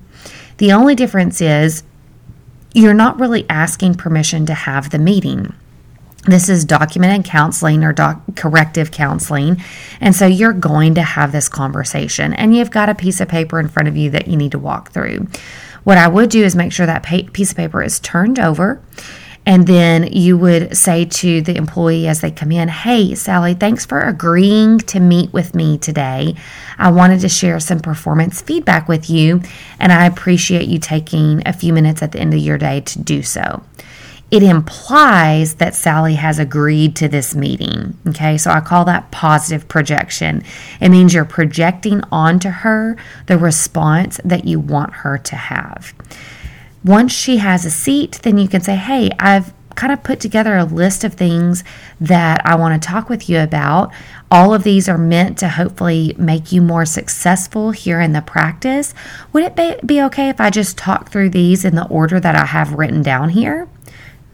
The 0.57 0.71
only 0.71 0.95
difference 0.95 1.41
is 1.41 1.83
you're 2.73 2.93
not 2.93 3.19
really 3.19 3.45
asking 3.49 3.95
permission 3.95 4.45
to 4.47 4.53
have 4.53 4.89
the 4.89 4.97
meeting. 4.97 5.53
This 6.25 6.47
is 6.47 6.63
documented 6.63 7.25
counseling 7.25 7.83
or 7.83 7.91
doc- 7.91 8.21
corrective 8.35 8.91
counseling. 8.91 9.61
And 9.99 10.15
so 10.15 10.25
you're 10.25 10.53
going 10.53 10.95
to 10.95 11.03
have 11.03 11.33
this 11.33 11.49
conversation, 11.49 12.33
and 12.33 12.55
you've 12.55 12.71
got 12.71 12.89
a 12.89 12.95
piece 12.95 13.19
of 13.19 13.27
paper 13.27 13.59
in 13.59 13.67
front 13.67 13.89
of 13.89 13.97
you 13.97 14.09
that 14.11 14.27
you 14.27 14.37
need 14.37 14.53
to 14.53 14.59
walk 14.59 14.91
through. 14.91 15.27
What 15.83 15.97
I 15.97 16.07
would 16.07 16.29
do 16.29 16.43
is 16.43 16.55
make 16.55 16.71
sure 16.71 16.85
that 16.85 17.03
piece 17.03 17.51
of 17.51 17.57
paper 17.57 17.83
is 17.83 17.99
turned 17.99 18.39
over. 18.39 18.81
And 19.45 19.67
then 19.67 20.11
you 20.11 20.37
would 20.37 20.77
say 20.77 21.03
to 21.03 21.41
the 21.41 21.57
employee 21.57 22.07
as 22.07 22.21
they 22.21 22.31
come 22.31 22.51
in, 22.51 22.69
Hey, 22.69 23.13
Sally, 23.13 23.53
thanks 23.53 23.85
for 23.85 23.99
agreeing 23.99 24.79
to 24.79 25.01
meet 25.01 25.33
with 25.33 25.53
me 25.53 25.77
today. 25.77 26.35
I 26.77 26.91
wanted 26.91 27.19
to 27.21 27.29
share 27.29 27.59
some 27.59 27.81
performance 27.81 28.41
feedback 28.41 28.87
with 28.87 29.09
you, 29.09 29.41
and 29.79 29.91
I 29.91 30.05
appreciate 30.05 30.69
you 30.69 30.79
taking 30.79 31.45
a 31.45 31.51
few 31.51 31.73
minutes 31.73 32.01
at 32.01 32.13
the 32.13 32.19
end 32.19 32.33
of 32.33 32.39
your 32.39 32.57
day 32.57 32.79
to 32.81 32.99
do 32.99 33.21
so 33.21 33.63
it 34.33 34.41
implies 34.41 35.55
that 35.55 35.75
Sally 35.75 36.15
has 36.15 36.39
agreed 36.39 36.95
to 36.95 37.07
this 37.07 37.35
meeting. 37.35 37.95
Okay, 38.07 38.35
so 38.35 38.49
I 38.49 38.61
call 38.61 38.83
that 38.85 39.11
positive 39.11 39.67
projection. 39.67 40.43
It 40.81 40.89
means 40.89 41.13
you're 41.13 41.23
projecting 41.23 42.01
onto 42.11 42.49
her 42.49 42.97
the 43.27 43.37
response 43.37 44.19
that 44.25 44.45
you 44.45 44.59
want 44.59 44.91
her 44.95 45.19
to 45.19 45.35
have. 45.35 45.93
Once 46.83 47.11
she 47.11 47.37
has 47.37 47.63
a 47.63 47.69
seat, 47.69 48.21
then 48.23 48.39
you 48.39 48.47
can 48.47 48.61
say, 48.61 48.75
Hey, 48.75 49.11
I've 49.19 49.53
kind 49.75 49.93
of 49.93 50.01
put 50.01 50.19
together 50.19 50.57
a 50.57 50.63
list 50.63 51.03
of 51.03 51.13
things 51.13 51.63
that 52.01 52.41
I 52.43 52.55
want 52.55 52.81
to 52.81 52.87
talk 52.87 53.09
with 53.09 53.29
you 53.29 53.39
about. 53.39 53.91
All 54.31 54.51
of 54.51 54.63
these 54.63 54.89
are 54.89 54.97
meant 54.97 55.37
to 55.39 55.49
hopefully 55.49 56.15
make 56.17 56.51
you 56.51 56.59
more 56.59 56.85
successful 56.85 57.69
here 57.69 58.01
in 58.01 58.13
the 58.13 58.21
practice. 58.21 58.95
Would 59.31 59.43
it 59.43 59.85
be, 59.85 60.01
okay 60.01 60.29
if 60.29 60.41
I 60.41 60.49
just 60.49 60.75
talk 60.75 61.11
through 61.11 61.29
these 61.29 61.63
in 61.63 61.75
the 61.75 61.87
order 61.87 62.19
that 62.19 62.35
I 62.35 62.45
have 62.45 62.73
written 62.73 63.03
down 63.03 63.29
here? 63.29 63.67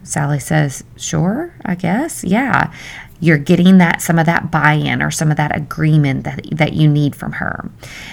Sally 0.03 0.39
says, 0.39 0.84
Sure, 0.96 1.53
I 1.63 1.75
guess. 1.75 2.24
Yeah. 2.24 2.74
You're 3.22 3.38
getting 3.38 3.79
that 3.79 4.01
some 4.01 4.18
of 4.18 4.25
that 4.27 4.50
buy-in 4.50 5.01
or 5.01 5.12
some 5.12 5.29
of 5.29 5.38
that 5.38 5.56
agreement 5.56 6.24
that, 6.24 6.41
that 6.51 6.74
you 6.74 6.88
need 6.88 7.15
from 7.15 7.34
her. 7.34 7.70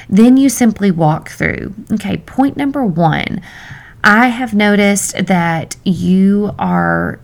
Then 0.09 0.37
you 0.37 0.49
simply 0.49 0.90
walk 0.90 1.28
through. 1.31 1.75
Okay, 1.93 2.16
point 2.19 2.57
number 2.57 2.85
one. 2.85 3.40
I 4.02 4.28
have 4.28 4.52
noticed 4.52 5.26
that 5.26 5.76
you 5.85 6.52
are 6.59 7.21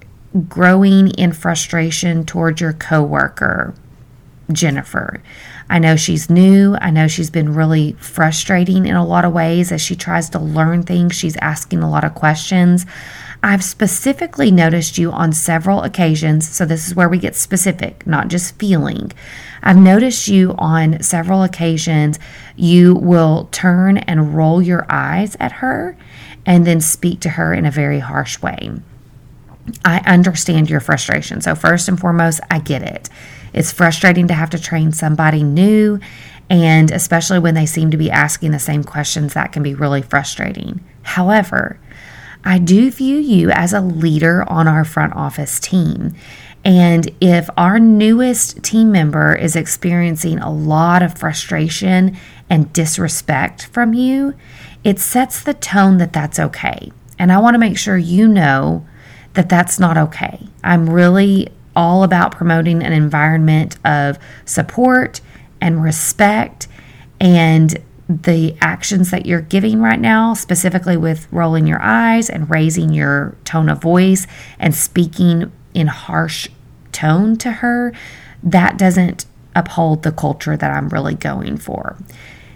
growing 0.49 1.11
in 1.11 1.33
frustration 1.33 2.25
towards 2.25 2.61
your 2.61 2.73
coworker, 2.73 3.75
Jennifer. 4.51 5.23
I 5.69 5.79
know 5.79 5.97
she's 5.97 6.29
new. 6.29 6.77
I 6.81 6.91
know 6.91 7.09
she's 7.09 7.31
been 7.31 7.55
really 7.55 7.93
frustrating 7.95 8.87
in 8.87 8.95
a 8.95 9.07
lot 9.07 9.25
of 9.25 9.33
ways 9.33 9.73
as 9.73 9.81
she 9.81 9.97
tries 9.97 10.29
to 10.31 10.39
learn 10.39 10.83
things. 10.83 11.15
She's 11.15 11.37
asking 11.37 11.83
a 11.83 11.91
lot 11.91 12.05
of 12.05 12.15
questions. 12.15 12.85
I've 13.45 13.65
specifically 13.65 14.53
noticed 14.53 14.99
you 14.99 15.11
on 15.11 15.33
several 15.33 15.83
occasions, 15.83 16.49
so 16.49 16.65
this 16.65 16.87
is 16.87 16.95
where 16.95 17.09
we 17.09 17.19
get 17.19 17.35
specific, 17.35 18.07
not 18.07 18.29
just 18.29 18.57
feeling. 18.57 19.13
I've 19.63 19.77
noticed 19.77 20.29
you 20.29 20.55
on 20.59 21.03
several 21.03 21.43
occasions, 21.43 22.21
you 22.55 22.95
will 22.95 23.49
turn 23.51 23.99
and 23.99 24.37
roll 24.37 24.63
your 24.63 24.87
eyes 24.89 25.37
at 25.41 25.53
her 25.53 25.97
and 26.47 26.67
then 26.67 26.81
speak 26.81 27.21
to 27.21 27.31
her 27.31 27.53
in 27.53 27.67
a 27.67 27.71
very 27.71 27.99
harsh 27.99 28.41
way. 28.41 28.71
I 29.85 29.99
understand 30.07 30.71
your 30.71 30.81
frustration. 30.81 31.41
So, 31.41 31.55
first 31.55 31.89
and 31.89 31.99
foremost, 31.99 32.41
I 32.51 32.59
get 32.59 32.83
it. 32.83 33.09
It's 33.53 33.73
frustrating 33.73 34.29
to 34.29 34.35
have 34.35 34.51
to 34.51 34.59
train 34.61 34.93
somebody 34.93 35.43
new, 35.43 36.01
and 36.49 36.91
especially 36.91 37.39
when 37.39 37.55
they 37.55 37.67
seem 37.67 37.91
to 37.91 37.97
be 37.97 38.11
asking 38.11 38.51
the 38.51 38.59
same 38.59 38.85
questions, 38.85 39.35
that 39.35 39.53
can 39.53 39.63
be 39.63 39.75
really 39.75 40.03
frustrating. 40.03 40.81
However, 41.03 41.79
I 42.45 42.59
do 42.59 42.91
view 42.91 43.19
you 43.19 43.51
as 43.51 43.73
a 43.73 43.81
leader 43.81 44.45
on 44.49 44.67
our 44.67 44.85
front 44.85 45.15
office 45.15 45.61
team. 45.61 46.15
And 46.65 47.11
if 47.21 47.49
our 47.57 47.79
newest 47.79 48.63
team 48.63 48.93
member 48.93 49.35
is 49.35 49.57
experiencing 49.57 50.39
a 50.39 50.53
lot 50.53 51.03
of 51.03 51.19
frustration 51.19 52.17
and 52.49 52.73
disrespect 52.73 53.67
from 53.67 53.95
you, 53.95 54.35
it 54.85 54.99
sets 54.99 55.43
the 55.43 55.55
tone 55.55 55.99
that 55.99 56.13
that's 56.13 56.39
okay. 56.39 56.93
And 57.19 57.33
I 57.33 57.39
want 57.39 57.55
to 57.55 57.59
make 57.59 57.79
sure 57.79 57.97
you 57.97 58.29
know 58.29 58.87
that 59.35 59.49
that's 59.49 59.79
not 59.79 59.97
okay. 59.97 60.47
I'm 60.63 60.91
really 60.91 61.49
all 61.75 62.05
about 62.05 62.33
promoting 62.33 62.83
an 62.83 62.93
environment 62.93 63.77
of 63.85 64.19
support 64.45 65.21
and 65.61 65.83
respect 65.83 66.69
and 67.21 67.77
the 68.09 68.57
actions 68.61 69.11
that 69.11 69.27
you're 69.27 69.41
giving 69.41 69.81
right 69.81 70.01
now, 70.01 70.35
specifically 70.35 70.97
with 70.97 71.27
rolling 71.33 71.67
your 71.67 71.81
eyes 71.81 72.29
and 72.29 72.51
raising 72.51 72.93
your 72.93 73.37
tone 73.45 73.69
of 73.69 73.81
voice 73.81 74.27
and 74.59 74.75
speaking 74.75 75.53
in 75.75 75.87
harsh 75.87 76.49
tone 76.91 77.37
to 77.37 77.51
her, 77.51 77.93
that 78.43 78.77
doesn't 78.77 79.25
uphold 79.55 80.03
the 80.03 80.13
culture 80.13 80.57
that 80.57 80.71
I'm 80.71 80.89
really 80.89 81.15
going 81.15 81.57
for. 81.57 81.97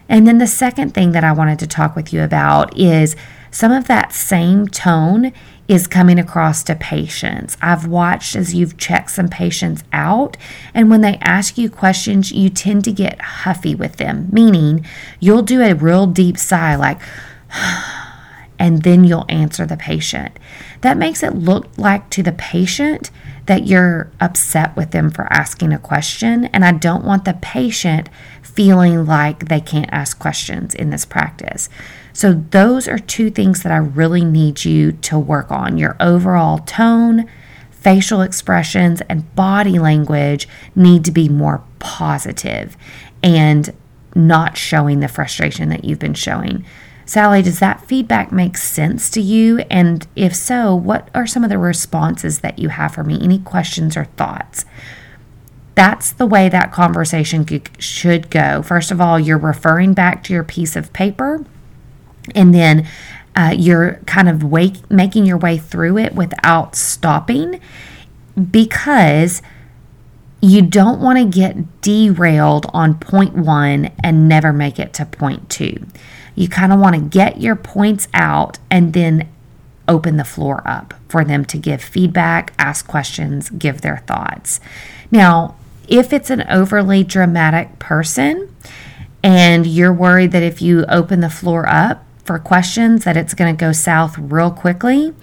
And 0.09 0.27
then 0.27 0.39
the 0.39 0.47
second 0.47 0.95
thing 0.95 1.13
that 1.13 1.25
I 1.25 1.33
wanted 1.33 1.59
to 1.61 1.67
talk 1.67 1.97
with 1.97 2.13
you 2.13 2.23
about 2.23 2.77
is 2.77 3.17
some 3.51 3.73
of 3.73 3.87
that 3.89 4.13
same 4.13 4.69
tone 4.69 5.33
is 5.69 5.87
coming 5.87 6.19
across 6.19 6.63
to 6.65 6.75
patients. 6.75 7.57
I've 7.61 7.87
watched 7.87 8.37
as 8.37 8.55
you've 8.55 8.77
checked 8.77 9.11
some 9.11 9.29
patients 9.29 9.83
out, 9.93 10.37
and 10.75 10.91
when 10.91 11.01
they 11.01 11.19
ask 11.23 11.59
you 11.59 11.69
questions, 11.69 12.33
you 12.33 12.51
tend 12.51 12.85
to 12.85 12.93
get 12.93 13.21
huffy 13.21 13.75
with 13.75 13.97
them, 13.97 14.29
meaning 14.31 14.87
you'll 15.21 15.43
do 15.43 15.63
a 15.63 15.75
real 15.75 16.07
deep 16.07 16.39
sigh, 16.39 16.77
like, 16.77 17.01
and 18.67 18.83
then 18.83 19.05
you'll 19.05 19.25
answer 19.29 19.65
the 19.65 19.77
patient. 19.77 20.37
That 20.81 20.97
makes 20.97 21.23
it 21.23 21.37
look 21.37 21.69
like 21.79 22.11
to 22.11 22.23
the 22.25 22.33
patient 22.33 23.13
that 23.47 23.65
you're 23.65 24.11
upset 24.19 24.75
with 24.75 24.91
them 24.91 25.09
for 25.09 25.33
asking 25.33 25.73
a 25.73 25.79
question, 25.79 26.47
and 26.47 26.65
I 26.65 26.73
don't 26.73 27.05
want 27.05 27.25
the 27.25 27.39
patient 27.41 28.09
feeling 28.43 29.07
like 29.07 29.49
they 29.49 29.61
can't 29.61 29.89
ask 29.93 30.19
questions 30.19 30.75
in 30.75 30.91
this 30.91 31.05
practice. 31.05 31.69
So, 32.13 32.33
those 32.33 32.89
are 32.89 32.99
two 32.99 33.31
things 33.31 33.63
that 33.63 33.71
I 33.71 33.77
really 33.77 34.25
need 34.25 34.65
you 34.65 34.91
to 34.91 35.17
work 35.17 35.53
on 35.53 35.79
your 35.79 35.97
overall 36.01 36.59
tone, 36.59 37.31
facial 37.71 38.21
expressions, 38.21 39.01
and 39.03 39.33
body 39.37 39.79
language 39.79 40.49
need 40.75 41.05
to 41.05 41.13
be 41.13 41.29
more 41.29 41.63
positive 41.79 42.77
and 43.23 43.73
not 44.17 44.57
showing 44.57 44.99
the 44.99 45.07
frustration 45.07 45.69
that 45.69 45.85
you've 45.85 46.01
been 46.01 46.15
showing. 46.15 46.65
Sally, 47.07 47.41
does 47.41 47.61
that 47.61 47.87
feedback 47.87 48.33
make 48.33 48.57
sense 48.57 49.09
to 49.11 49.21
you? 49.21 49.61
And 49.71 50.07
if 50.17 50.35
so, 50.35 50.75
what 50.75 51.09
are 51.15 51.27
some 51.27 51.45
of 51.45 51.51
the 51.51 51.59
responses 51.59 52.41
that 52.41 52.59
you 52.59 52.69
have 52.69 52.95
for 52.95 53.05
me? 53.05 53.19
Any 53.23 53.39
questions 53.39 53.97
or 53.97 54.07
thoughts? 54.17 54.65
That's 55.77 56.11
the 56.11 56.27
way 56.27 56.49
that 56.49 56.73
conversation 56.73 57.47
should 57.79 58.29
go. 58.29 58.61
First 58.63 58.91
of 58.91 59.01
all, 59.01 59.21
you're 59.21 59.39
referring 59.39 59.95
back 59.95 60.25
to 60.25 60.33
your 60.33 60.43
piece 60.43 60.75
of 60.75 60.93
paper 60.93 61.45
and 62.35 62.53
then 62.53 62.89
uh, 63.37 63.55
you're 63.57 64.01
kind 64.07 64.29
of 64.29 64.43
wake, 64.43 64.91
making 64.91 65.27
your 65.27 65.37
way 65.37 65.59
through 65.59 65.99
it 65.99 66.15
without 66.15 66.75
stopping 66.75 67.61
because 68.51 69.43
you 70.41 70.63
don't 70.63 71.01
want 71.01 71.19
to 71.19 71.25
get 71.25 71.83
derailed 71.83 72.67
on 72.73 72.99
point 72.99 73.35
one 73.35 73.91
and 74.03 74.29
never 74.29 74.53
make 74.53 74.79
it 74.79 74.93
to 74.95 75.05
point 75.05 75.49
two. 75.49 75.87
You 76.37 76.49
kind 76.49 76.73
of 76.73 76.79
want 76.79 76.95
to 76.95 77.01
get 77.01 77.41
your 77.41 77.57
points 77.57 78.07
out 78.15 78.59
and 78.71 78.93
then 78.93 79.29
open 79.89 80.17
the 80.17 80.25
floor 80.25 80.63
up 80.65 80.95
for 81.09 81.25
them 81.25 81.45
to 81.47 81.59
give 81.59 81.83
feedback, 81.83 82.53
ask 82.59 82.87
questions, 82.87 83.51
give 83.51 83.81
their 83.81 83.99
thoughts. 83.99 84.61
Now, 85.11 85.57
if 85.89 86.13
it's 86.13 86.31
an 86.31 86.45
overly 86.49 87.03
dramatic 87.03 87.79
person 87.81 88.55
and 89.23 89.67
you're 89.67 89.93
worried 89.93 90.31
that 90.33 90.43
if 90.43 90.63
you 90.63 90.85
open 90.89 91.21
the 91.21 91.31
floor 91.31 91.69
up, 91.69 92.07
for 92.27 92.39
questions 92.39 93.05
that 93.05 93.17
it's 93.17 93.35
going 93.35 93.57
to 93.57 93.59
go 93.59 93.73
south 93.73 94.19
real 94.19 94.51
quickly, 94.51 95.15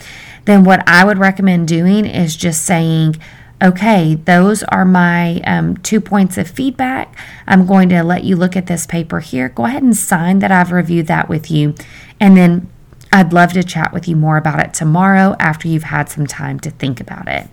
then 0.46 0.64
what 0.64 0.88
I 0.88 1.04
would 1.04 1.18
recommend 1.18 1.68
doing 1.68 2.06
is 2.06 2.36
just 2.36 2.66
saying, 2.66 3.18
okay, 3.64 4.16
those 4.16 4.62
are 4.64 4.84
my 4.84 5.40
um, 5.46 5.78
two 5.78 6.02
points 6.02 6.38
of 6.38 6.50
feedback. 6.50 7.16
I'm 7.48 7.66
going 7.66 7.90
to 7.90 8.04
let 8.04 8.26
you 8.26 8.36
look 8.36 8.58
at 8.58 8.68
this 8.68 8.86
paper 8.86 9.22
here. 9.22 9.50
Go 9.50 9.66
ahead 9.66 9.84
and 9.84 9.96
sign 9.96 10.40
that 10.40 10.52
I've 10.52 10.72
reviewed 10.72 11.08
that 11.08 11.30
with 11.30 11.50
you. 11.50 11.74
And 12.20 12.36
then 12.36 12.70
I'd 13.12 13.32
love 13.32 13.54
to 13.54 13.64
chat 13.64 13.94
with 13.94 14.08
you 14.08 14.16
more 14.16 14.38
about 14.38 14.60
it 14.60 14.74
tomorrow 14.74 15.36
after 15.40 15.68
you've 15.68 15.84
had 15.84 16.10
some 16.10 16.28
time 16.28 16.60
to 16.62 16.72
think 16.72 17.00
about 17.00 17.28
it. 17.28 17.48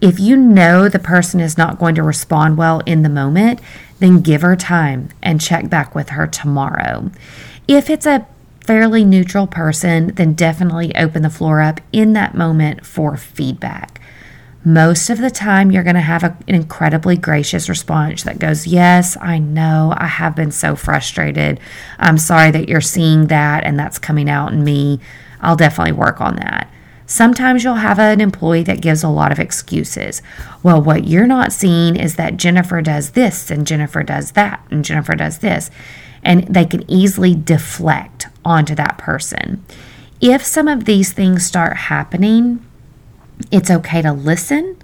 If 0.00 0.20
you 0.20 0.36
know 0.36 0.88
the 0.88 0.98
person 0.98 1.40
is 1.40 1.58
not 1.58 1.78
going 1.78 1.94
to 1.96 2.02
respond 2.02 2.56
well 2.56 2.80
in 2.80 3.02
the 3.02 3.08
moment, 3.08 3.60
then 3.98 4.20
give 4.20 4.42
her 4.42 4.56
time 4.56 5.10
and 5.22 5.40
check 5.40 5.68
back 5.68 5.94
with 5.94 6.10
her 6.10 6.26
tomorrow. 6.26 7.10
If 7.66 7.90
it's 7.90 8.06
a 8.06 8.26
fairly 8.64 9.04
neutral 9.04 9.46
person, 9.46 10.14
then 10.14 10.34
definitely 10.34 10.94
open 10.94 11.22
the 11.22 11.30
floor 11.30 11.60
up 11.60 11.80
in 11.92 12.12
that 12.12 12.34
moment 12.34 12.86
for 12.86 13.16
feedback. 13.16 13.99
Most 14.62 15.08
of 15.08 15.18
the 15.18 15.30
time, 15.30 15.70
you're 15.70 15.82
going 15.82 15.94
to 15.94 16.00
have 16.00 16.22
a, 16.22 16.36
an 16.46 16.54
incredibly 16.54 17.16
gracious 17.16 17.68
response 17.68 18.24
that 18.24 18.38
goes, 18.38 18.66
Yes, 18.66 19.16
I 19.20 19.38
know. 19.38 19.94
I 19.96 20.06
have 20.06 20.36
been 20.36 20.50
so 20.50 20.76
frustrated. 20.76 21.58
I'm 21.98 22.18
sorry 22.18 22.50
that 22.50 22.68
you're 22.68 22.82
seeing 22.82 23.28
that 23.28 23.64
and 23.64 23.78
that's 23.78 23.98
coming 23.98 24.28
out 24.28 24.52
in 24.52 24.62
me. 24.62 25.00
I'll 25.40 25.56
definitely 25.56 25.92
work 25.92 26.20
on 26.20 26.36
that. 26.36 26.70
Sometimes 27.06 27.64
you'll 27.64 27.74
have 27.74 27.98
an 27.98 28.20
employee 28.20 28.62
that 28.64 28.82
gives 28.82 29.02
a 29.02 29.08
lot 29.08 29.32
of 29.32 29.40
excuses. 29.40 30.22
Well, 30.62 30.80
what 30.80 31.08
you're 31.08 31.26
not 31.26 31.52
seeing 31.52 31.96
is 31.96 32.16
that 32.16 32.36
Jennifer 32.36 32.82
does 32.82 33.12
this 33.12 33.50
and 33.50 33.66
Jennifer 33.66 34.02
does 34.02 34.32
that 34.32 34.64
and 34.70 34.84
Jennifer 34.84 35.14
does 35.14 35.38
this 35.38 35.70
and 36.22 36.44
they 36.44 36.66
can 36.66 36.88
easily 36.88 37.34
deflect 37.34 38.28
onto 38.44 38.74
that 38.74 38.98
person. 38.98 39.64
If 40.20 40.44
some 40.44 40.68
of 40.68 40.84
these 40.84 41.12
things 41.12 41.44
start 41.46 41.76
happening, 41.76 42.64
it's 43.50 43.70
okay 43.70 44.02
to 44.02 44.12
listen. 44.12 44.76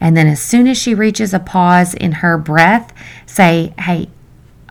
And 0.00 0.16
then, 0.16 0.26
as 0.26 0.40
soon 0.40 0.68
as 0.68 0.78
she 0.78 0.94
reaches 0.94 1.34
a 1.34 1.40
pause 1.40 1.94
in 1.94 2.12
her 2.12 2.38
breath, 2.38 2.92
say, 3.26 3.74
Hey, 3.78 4.08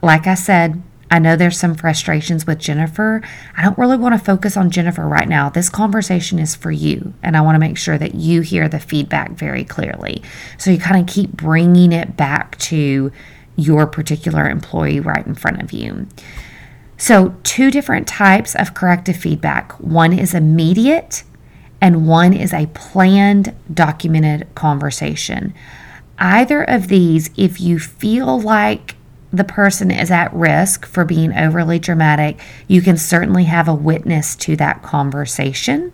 like 0.01 0.25
I 0.27 0.35
said, 0.35 0.81
I 1.09 1.19
know 1.19 1.35
there's 1.35 1.57
some 1.57 1.75
frustrations 1.75 2.45
with 2.45 2.59
Jennifer. 2.59 3.21
I 3.55 3.63
don't 3.63 3.77
really 3.77 3.97
want 3.97 4.17
to 4.17 4.23
focus 4.23 4.57
on 4.57 4.71
Jennifer 4.71 5.07
right 5.07 5.27
now. 5.27 5.49
This 5.49 5.69
conversation 5.69 6.37
is 6.37 6.55
for 6.55 6.71
you, 6.71 7.13
and 7.23 7.37
I 7.37 7.41
want 7.41 7.55
to 7.55 7.59
make 7.59 7.77
sure 7.77 7.97
that 7.97 8.15
you 8.15 8.41
hear 8.41 8.67
the 8.67 8.79
feedback 8.79 9.31
very 9.31 9.63
clearly. 9.63 10.21
So 10.57 10.69
you 10.69 10.79
kind 10.79 10.99
of 11.01 11.13
keep 11.13 11.31
bringing 11.31 11.93
it 11.93 12.17
back 12.17 12.57
to 12.59 13.11
your 13.55 13.87
particular 13.87 14.49
employee 14.49 14.99
right 14.99 15.25
in 15.25 15.35
front 15.35 15.61
of 15.61 15.71
you. 15.71 16.07
So, 16.97 17.35
two 17.43 17.69
different 17.69 18.07
types 18.07 18.55
of 18.55 18.73
corrective 18.73 19.15
feedback 19.15 19.73
one 19.79 20.17
is 20.17 20.33
immediate, 20.33 21.23
and 21.81 22.07
one 22.07 22.33
is 22.33 22.53
a 22.53 22.67
planned, 22.67 23.55
documented 23.73 24.47
conversation. 24.55 25.53
Either 26.17 26.63
of 26.63 26.87
these, 26.87 27.29
if 27.37 27.61
you 27.61 27.79
feel 27.79 28.39
like 28.39 28.95
the 29.31 29.43
person 29.43 29.91
is 29.91 30.09
at 30.09 30.33
risk 30.33 30.85
for 30.85 31.05
being 31.05 31.35
overly 31.35 31.79
dramatic, 31.79 32.39
you 32.67 32.81
can 32.81 32.97
certainly 32.97 33.43
have 33.43 33.67
a 33.67 33.75
witness 33.75 34.35
to 34.35 34.55
that 34.55 34.81
conversation. 34.81 35.91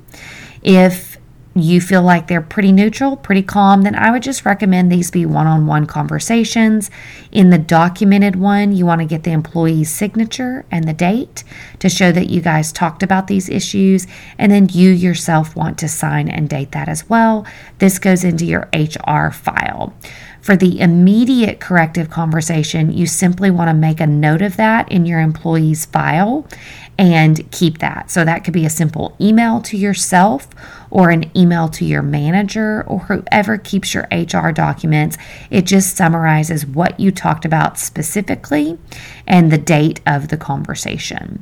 If 0.62 1.13
you 1.56 1.80
feel 1.80 2.02
like 2.02 2.28
they're 2.28 2.42
pretty 2.42 2.72
neutral, 2.72 3.16
pretty 3.16 3.44
calm, 3.44 3.84
then 3.84 3.96
I 3.96 4.12
would 4.12 4.24
just 4.24 4.46
recommend 4.46 4.92
these 4.92 5.12
be 5.12 5.26
one 5.26 5.46
on 5.46 5.68
one 5.68 5.86
conversations. 5.86 6.90
In 7.32 7.52
the 7.52 7.60
documented 7.60 8.36
one, 8.36 8.72
you 8.72 8.86
want 8.86 9.02
to 9.02 9.06
get 9.06 9.24
the 9.24 9.32
employee's 9.32 9.92
signature 9.92 10.66
and 10.72 10.88
the 10.88 10.94
date 10.94 11.44
to 11.80 11.90
show 11.90 12.12
that 12.12 12.30
you 12.30 12.42
guys 12.42 12.72
talked 12.72 13.04
about 13.04 13.28
these 13.28 13.50
issues. 13.50 14.08
And 14.38 14.52
then 14.52 14.70
you 14.70 14.90
yourself 14.90 15.56
want 15.56 15.78
to 15.80 15.88
sign 15.88 16.28
and 16.28 16.50
date 16.50 16.72
that 16.72 16.90
as 16.90 17.08
well. 17.08 17.46
This 17.78 18.00
goes 18.00 18.24
into 18.24 18.46
your 18.46 18.68
HR 18.74 19.32
file. 19.32 19.94
For 20.44 20.58
the 20.58 20.82
immediate 20.82 21.62
corrective 21.62 22.10
conversation, 22.10 22.92
you 22.92 23.08
simply 23.08 23.50
want 23.50 23.70
to 23.70 23.74
make 23.74 24.02
a 24.02 24.06
note 24.06 24.42
of 24.42 24.58
that 24.58 24.92
in 24.92 25.06
your 25.06 25.22
employee's 25.22 25.86
file 25.86 26.46
and 26.98 27.50
keep 27.50 27.78
that. 27.78 28.12
So 28.12 28.26
that 28.26 28.44
could 28.44 28.54
be 28.54 28.66
a 28.66 28.70
simple 28.70 29.16
email 29.22 29.62
to 29.62 29.78
yourself 29.78 30.50
or 30.92 31.12
an 31.12 31.32
email 31.36 31.70
to 31.70 31.86
your 31.86 32.02
manager 32.02 32.84
or 32.88 33.00
whoever 33.00 33.58
keeps 33.58 33.94
your 33.94 34.06
HR 34.12 34.52
documents. 34.52 35.18
It 35.50 35.66
just 35.66 35.96
summarizes 35.96 36.66
what 36.66 37.00
you 37.00 37.10
talked 37.10 37.46
about 37.46 37.80
specifically 37.80 38.78
and 39.26 39.50
the 39.50 39.58
date 39.58 40.02
of 40.06 40.28
the 40.28 40.38
conversation. 40.38 41.42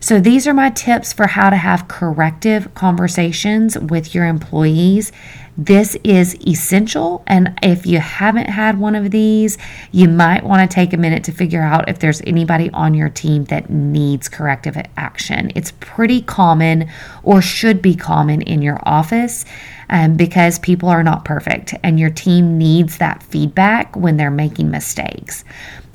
So, 0.00 0.18
these 0.18 0.48
are 0.48 0.52
my 0.52 0.70
tips 0.70 1.12
for 1.12 1.28
how 1.28 1.48
to 1.48 1.54
have 1.54 1.86
corrective 1.86 2.74
conversations 2.74 3.78
with 3.78 4.16
your 4.16 4.26
employees 4.26 5.12
this 5.56 5.96
is 6.02 6.34
essential. 6.46 7.22
And 7.26 7.58
if 7.62 7.86
you 7.86 7.98
haven't 7.98 8.48
had 8.48 8.78
one 8.78 8.94
of 8.94 9.10
these, 9.10 9.58
you 9.90 10.08
might 10.08 10.44
want 10.44 10.68
to 10.68 10.74
take 10.74 10.92
a 10.92 10.96
minute 10.96 11.24
to 11.24 11.32
figure 11.32 11.62
out 11.62 11.88
if 11.88 11.98
there's 11.98 12.22
anybody 12.22 12.70
on 12.70 12.94
your 12.94 13.10
team 13.10 13.44
that 13.44 13.68
needs 13.68 14.28
corrective 14.28 14.76
action. 14.96 15.52
It's 15.54 15.72
pretty 15.80 16.22
common 16.22 16.88
or 17.22 17.42
should 17.42 17.82
be 17.82 17.94
common 17.94 18.42
in 18.42 18.62
your 18.62 18.78
office. 18.82 19.44
Um, 19.90 20.16
because 20.16 20.58
people 20.58 20.88
are 20.88 21.02
not 21.02 21.26
perfect 21.26 21.74
and 21.82 22.00
your 22.00 22.08
team 22.08 22.56
needs 22.56 22.96
that 22.96 23.22
feedback 23.22 23.94
when 23.94 24.16
they're 24.16 24.30
making 24.30 24.70
mistakes. 24.70 25.44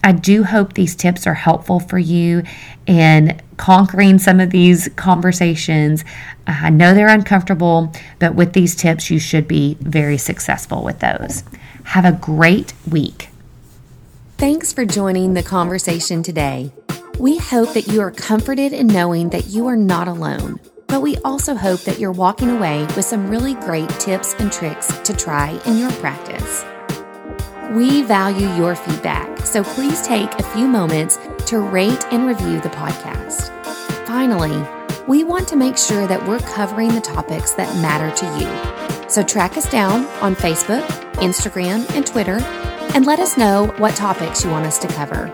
I 0.04 0.12
do 0.12 0.44
hope 0.44 0.74
these 0.74 0.96
tips 0.96 1.26
are 1.26 1.34
helpful 1.34 1.80
for 1.80 1.98
you 1.98 2.44
in 2.86 3.42
conquering 3.58 4.20
some 4.20 4.40
of 4.40 4.52
these 4.52 4.88
conversations. 4.96 6.06
Uh, 6.48 6.60
I 6.64 6.70
know 6.70 6.94
they're 6.94 7.08
uncomfortable, 7.08 7.92
but 8.20 8.36
with 8.36 8.54
these 8.54 8.76
tips, 8.76 9.12
you 9.12 9.20
should 9.20 9.48
be 9.48 9.78
very 9.82 10.18
successful 10.18 10.84
with 10.84 11.00
those. 11.00 11.44
Have 11.84 12.06
a 12.06 12.14
great 12.14 12.74
week. 12.90 13.30
Thanks 14.38 14.72
for 14.72 14.86
joining 14.86 15.34
the 15.34 15.44
conversation 15.44 16.24
today. 16.24 16.72
We 17.20 17.38
hope 17.38 17.74
that 17.74 17.88
you 17.88 18.02
are 18.02 18.12
comforted 18.12 18.72
in 18.72 18.88
knowing 18.88 19.30
that 19.30 19.48
you 19.48 19.66
are 19.68 19.76
not 19.76 20.08
alone, 20.08 20.60
but 20.88 21.02
we 21.02 21.18
also 21.18 21.56
hope 21.56 21.82
that 21.82 22.00
you're 22.00 22.12
walking 22.12 22.52
away 22.52 22.86
with 22.96 23.06
some 23.06 23.30
really 23.30 23.56
great 23.56 23.90
tips 23.92 24.36
and 24.38 24.52
tricks 24.52 24.88
to 25.00 25.16
try 25.16 25.60
in 25.66 25.80
your 25.80 25.92
practice. 25.94 26.64
We 27.72 28.04
value 28.04 28.48
your 28.54 28.76
feedback, 28.76 29.40
so 29.40 29.64
please 29.64 30.06
take 30.06 30.32
a 30.40 30.44
few 30.44 30.68
moments 30.68 31.18
to 31.48 31.60
rate 31.60 32.06
and 32.12 32.28
review 32.28 32.62
the 32.62 32.70
podcast. 32.70 33.52
Finally, 34.06 34.64
we 35.08 35.24
want 35.24 35.48
to 35.48 35.56
make 35.56 35.78
sure 35.78 36.06
that 36.06 36.28
we're 36.28 36.40
covering 36.40 36.94
the 36.94 37.02
topics 37.02 37.54
that 37.54 37.74
matter 37.82 38.12
to 38.14 38.26
you. 38.40 39.10
So 39.10 39.24
track 39.24 39.56
us 39.56 39.70
down 39.72 40.06
on 40.22 40.36
Facebook, 40.36 40.86
Instagram, 41.16 41.90
and 41.96 42.06
Twitter, 42.06 42.40
and 42.94 43.06
let 43.06 43.20
us 43.20 43.38
know 43.38 43.68
what 43.78 43.96
topics 43.96 44.44
you 44.44 44.52
want 44.52 44.66
us 44.66 44.78
to 44.80 44.88
cover. 44.90 45.34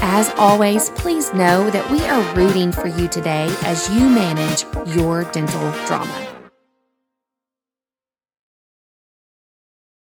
As 0.00 0.30
always, 0.36 0.90
please 0.90 1.32
know 1.32 1.70
that 1.70 1.88
we 1.90 2.00
are 2.02 2.34
rooting 2.34 2.72
for 2.72 2.88
you 2.88 3.06
today 3.06 3.46
as 3.62 3.88
you 3.88 4.00
manage 4.00 4.64
your 4.94 5.24
dental 5.24 5.70
drama. 5.86 6.25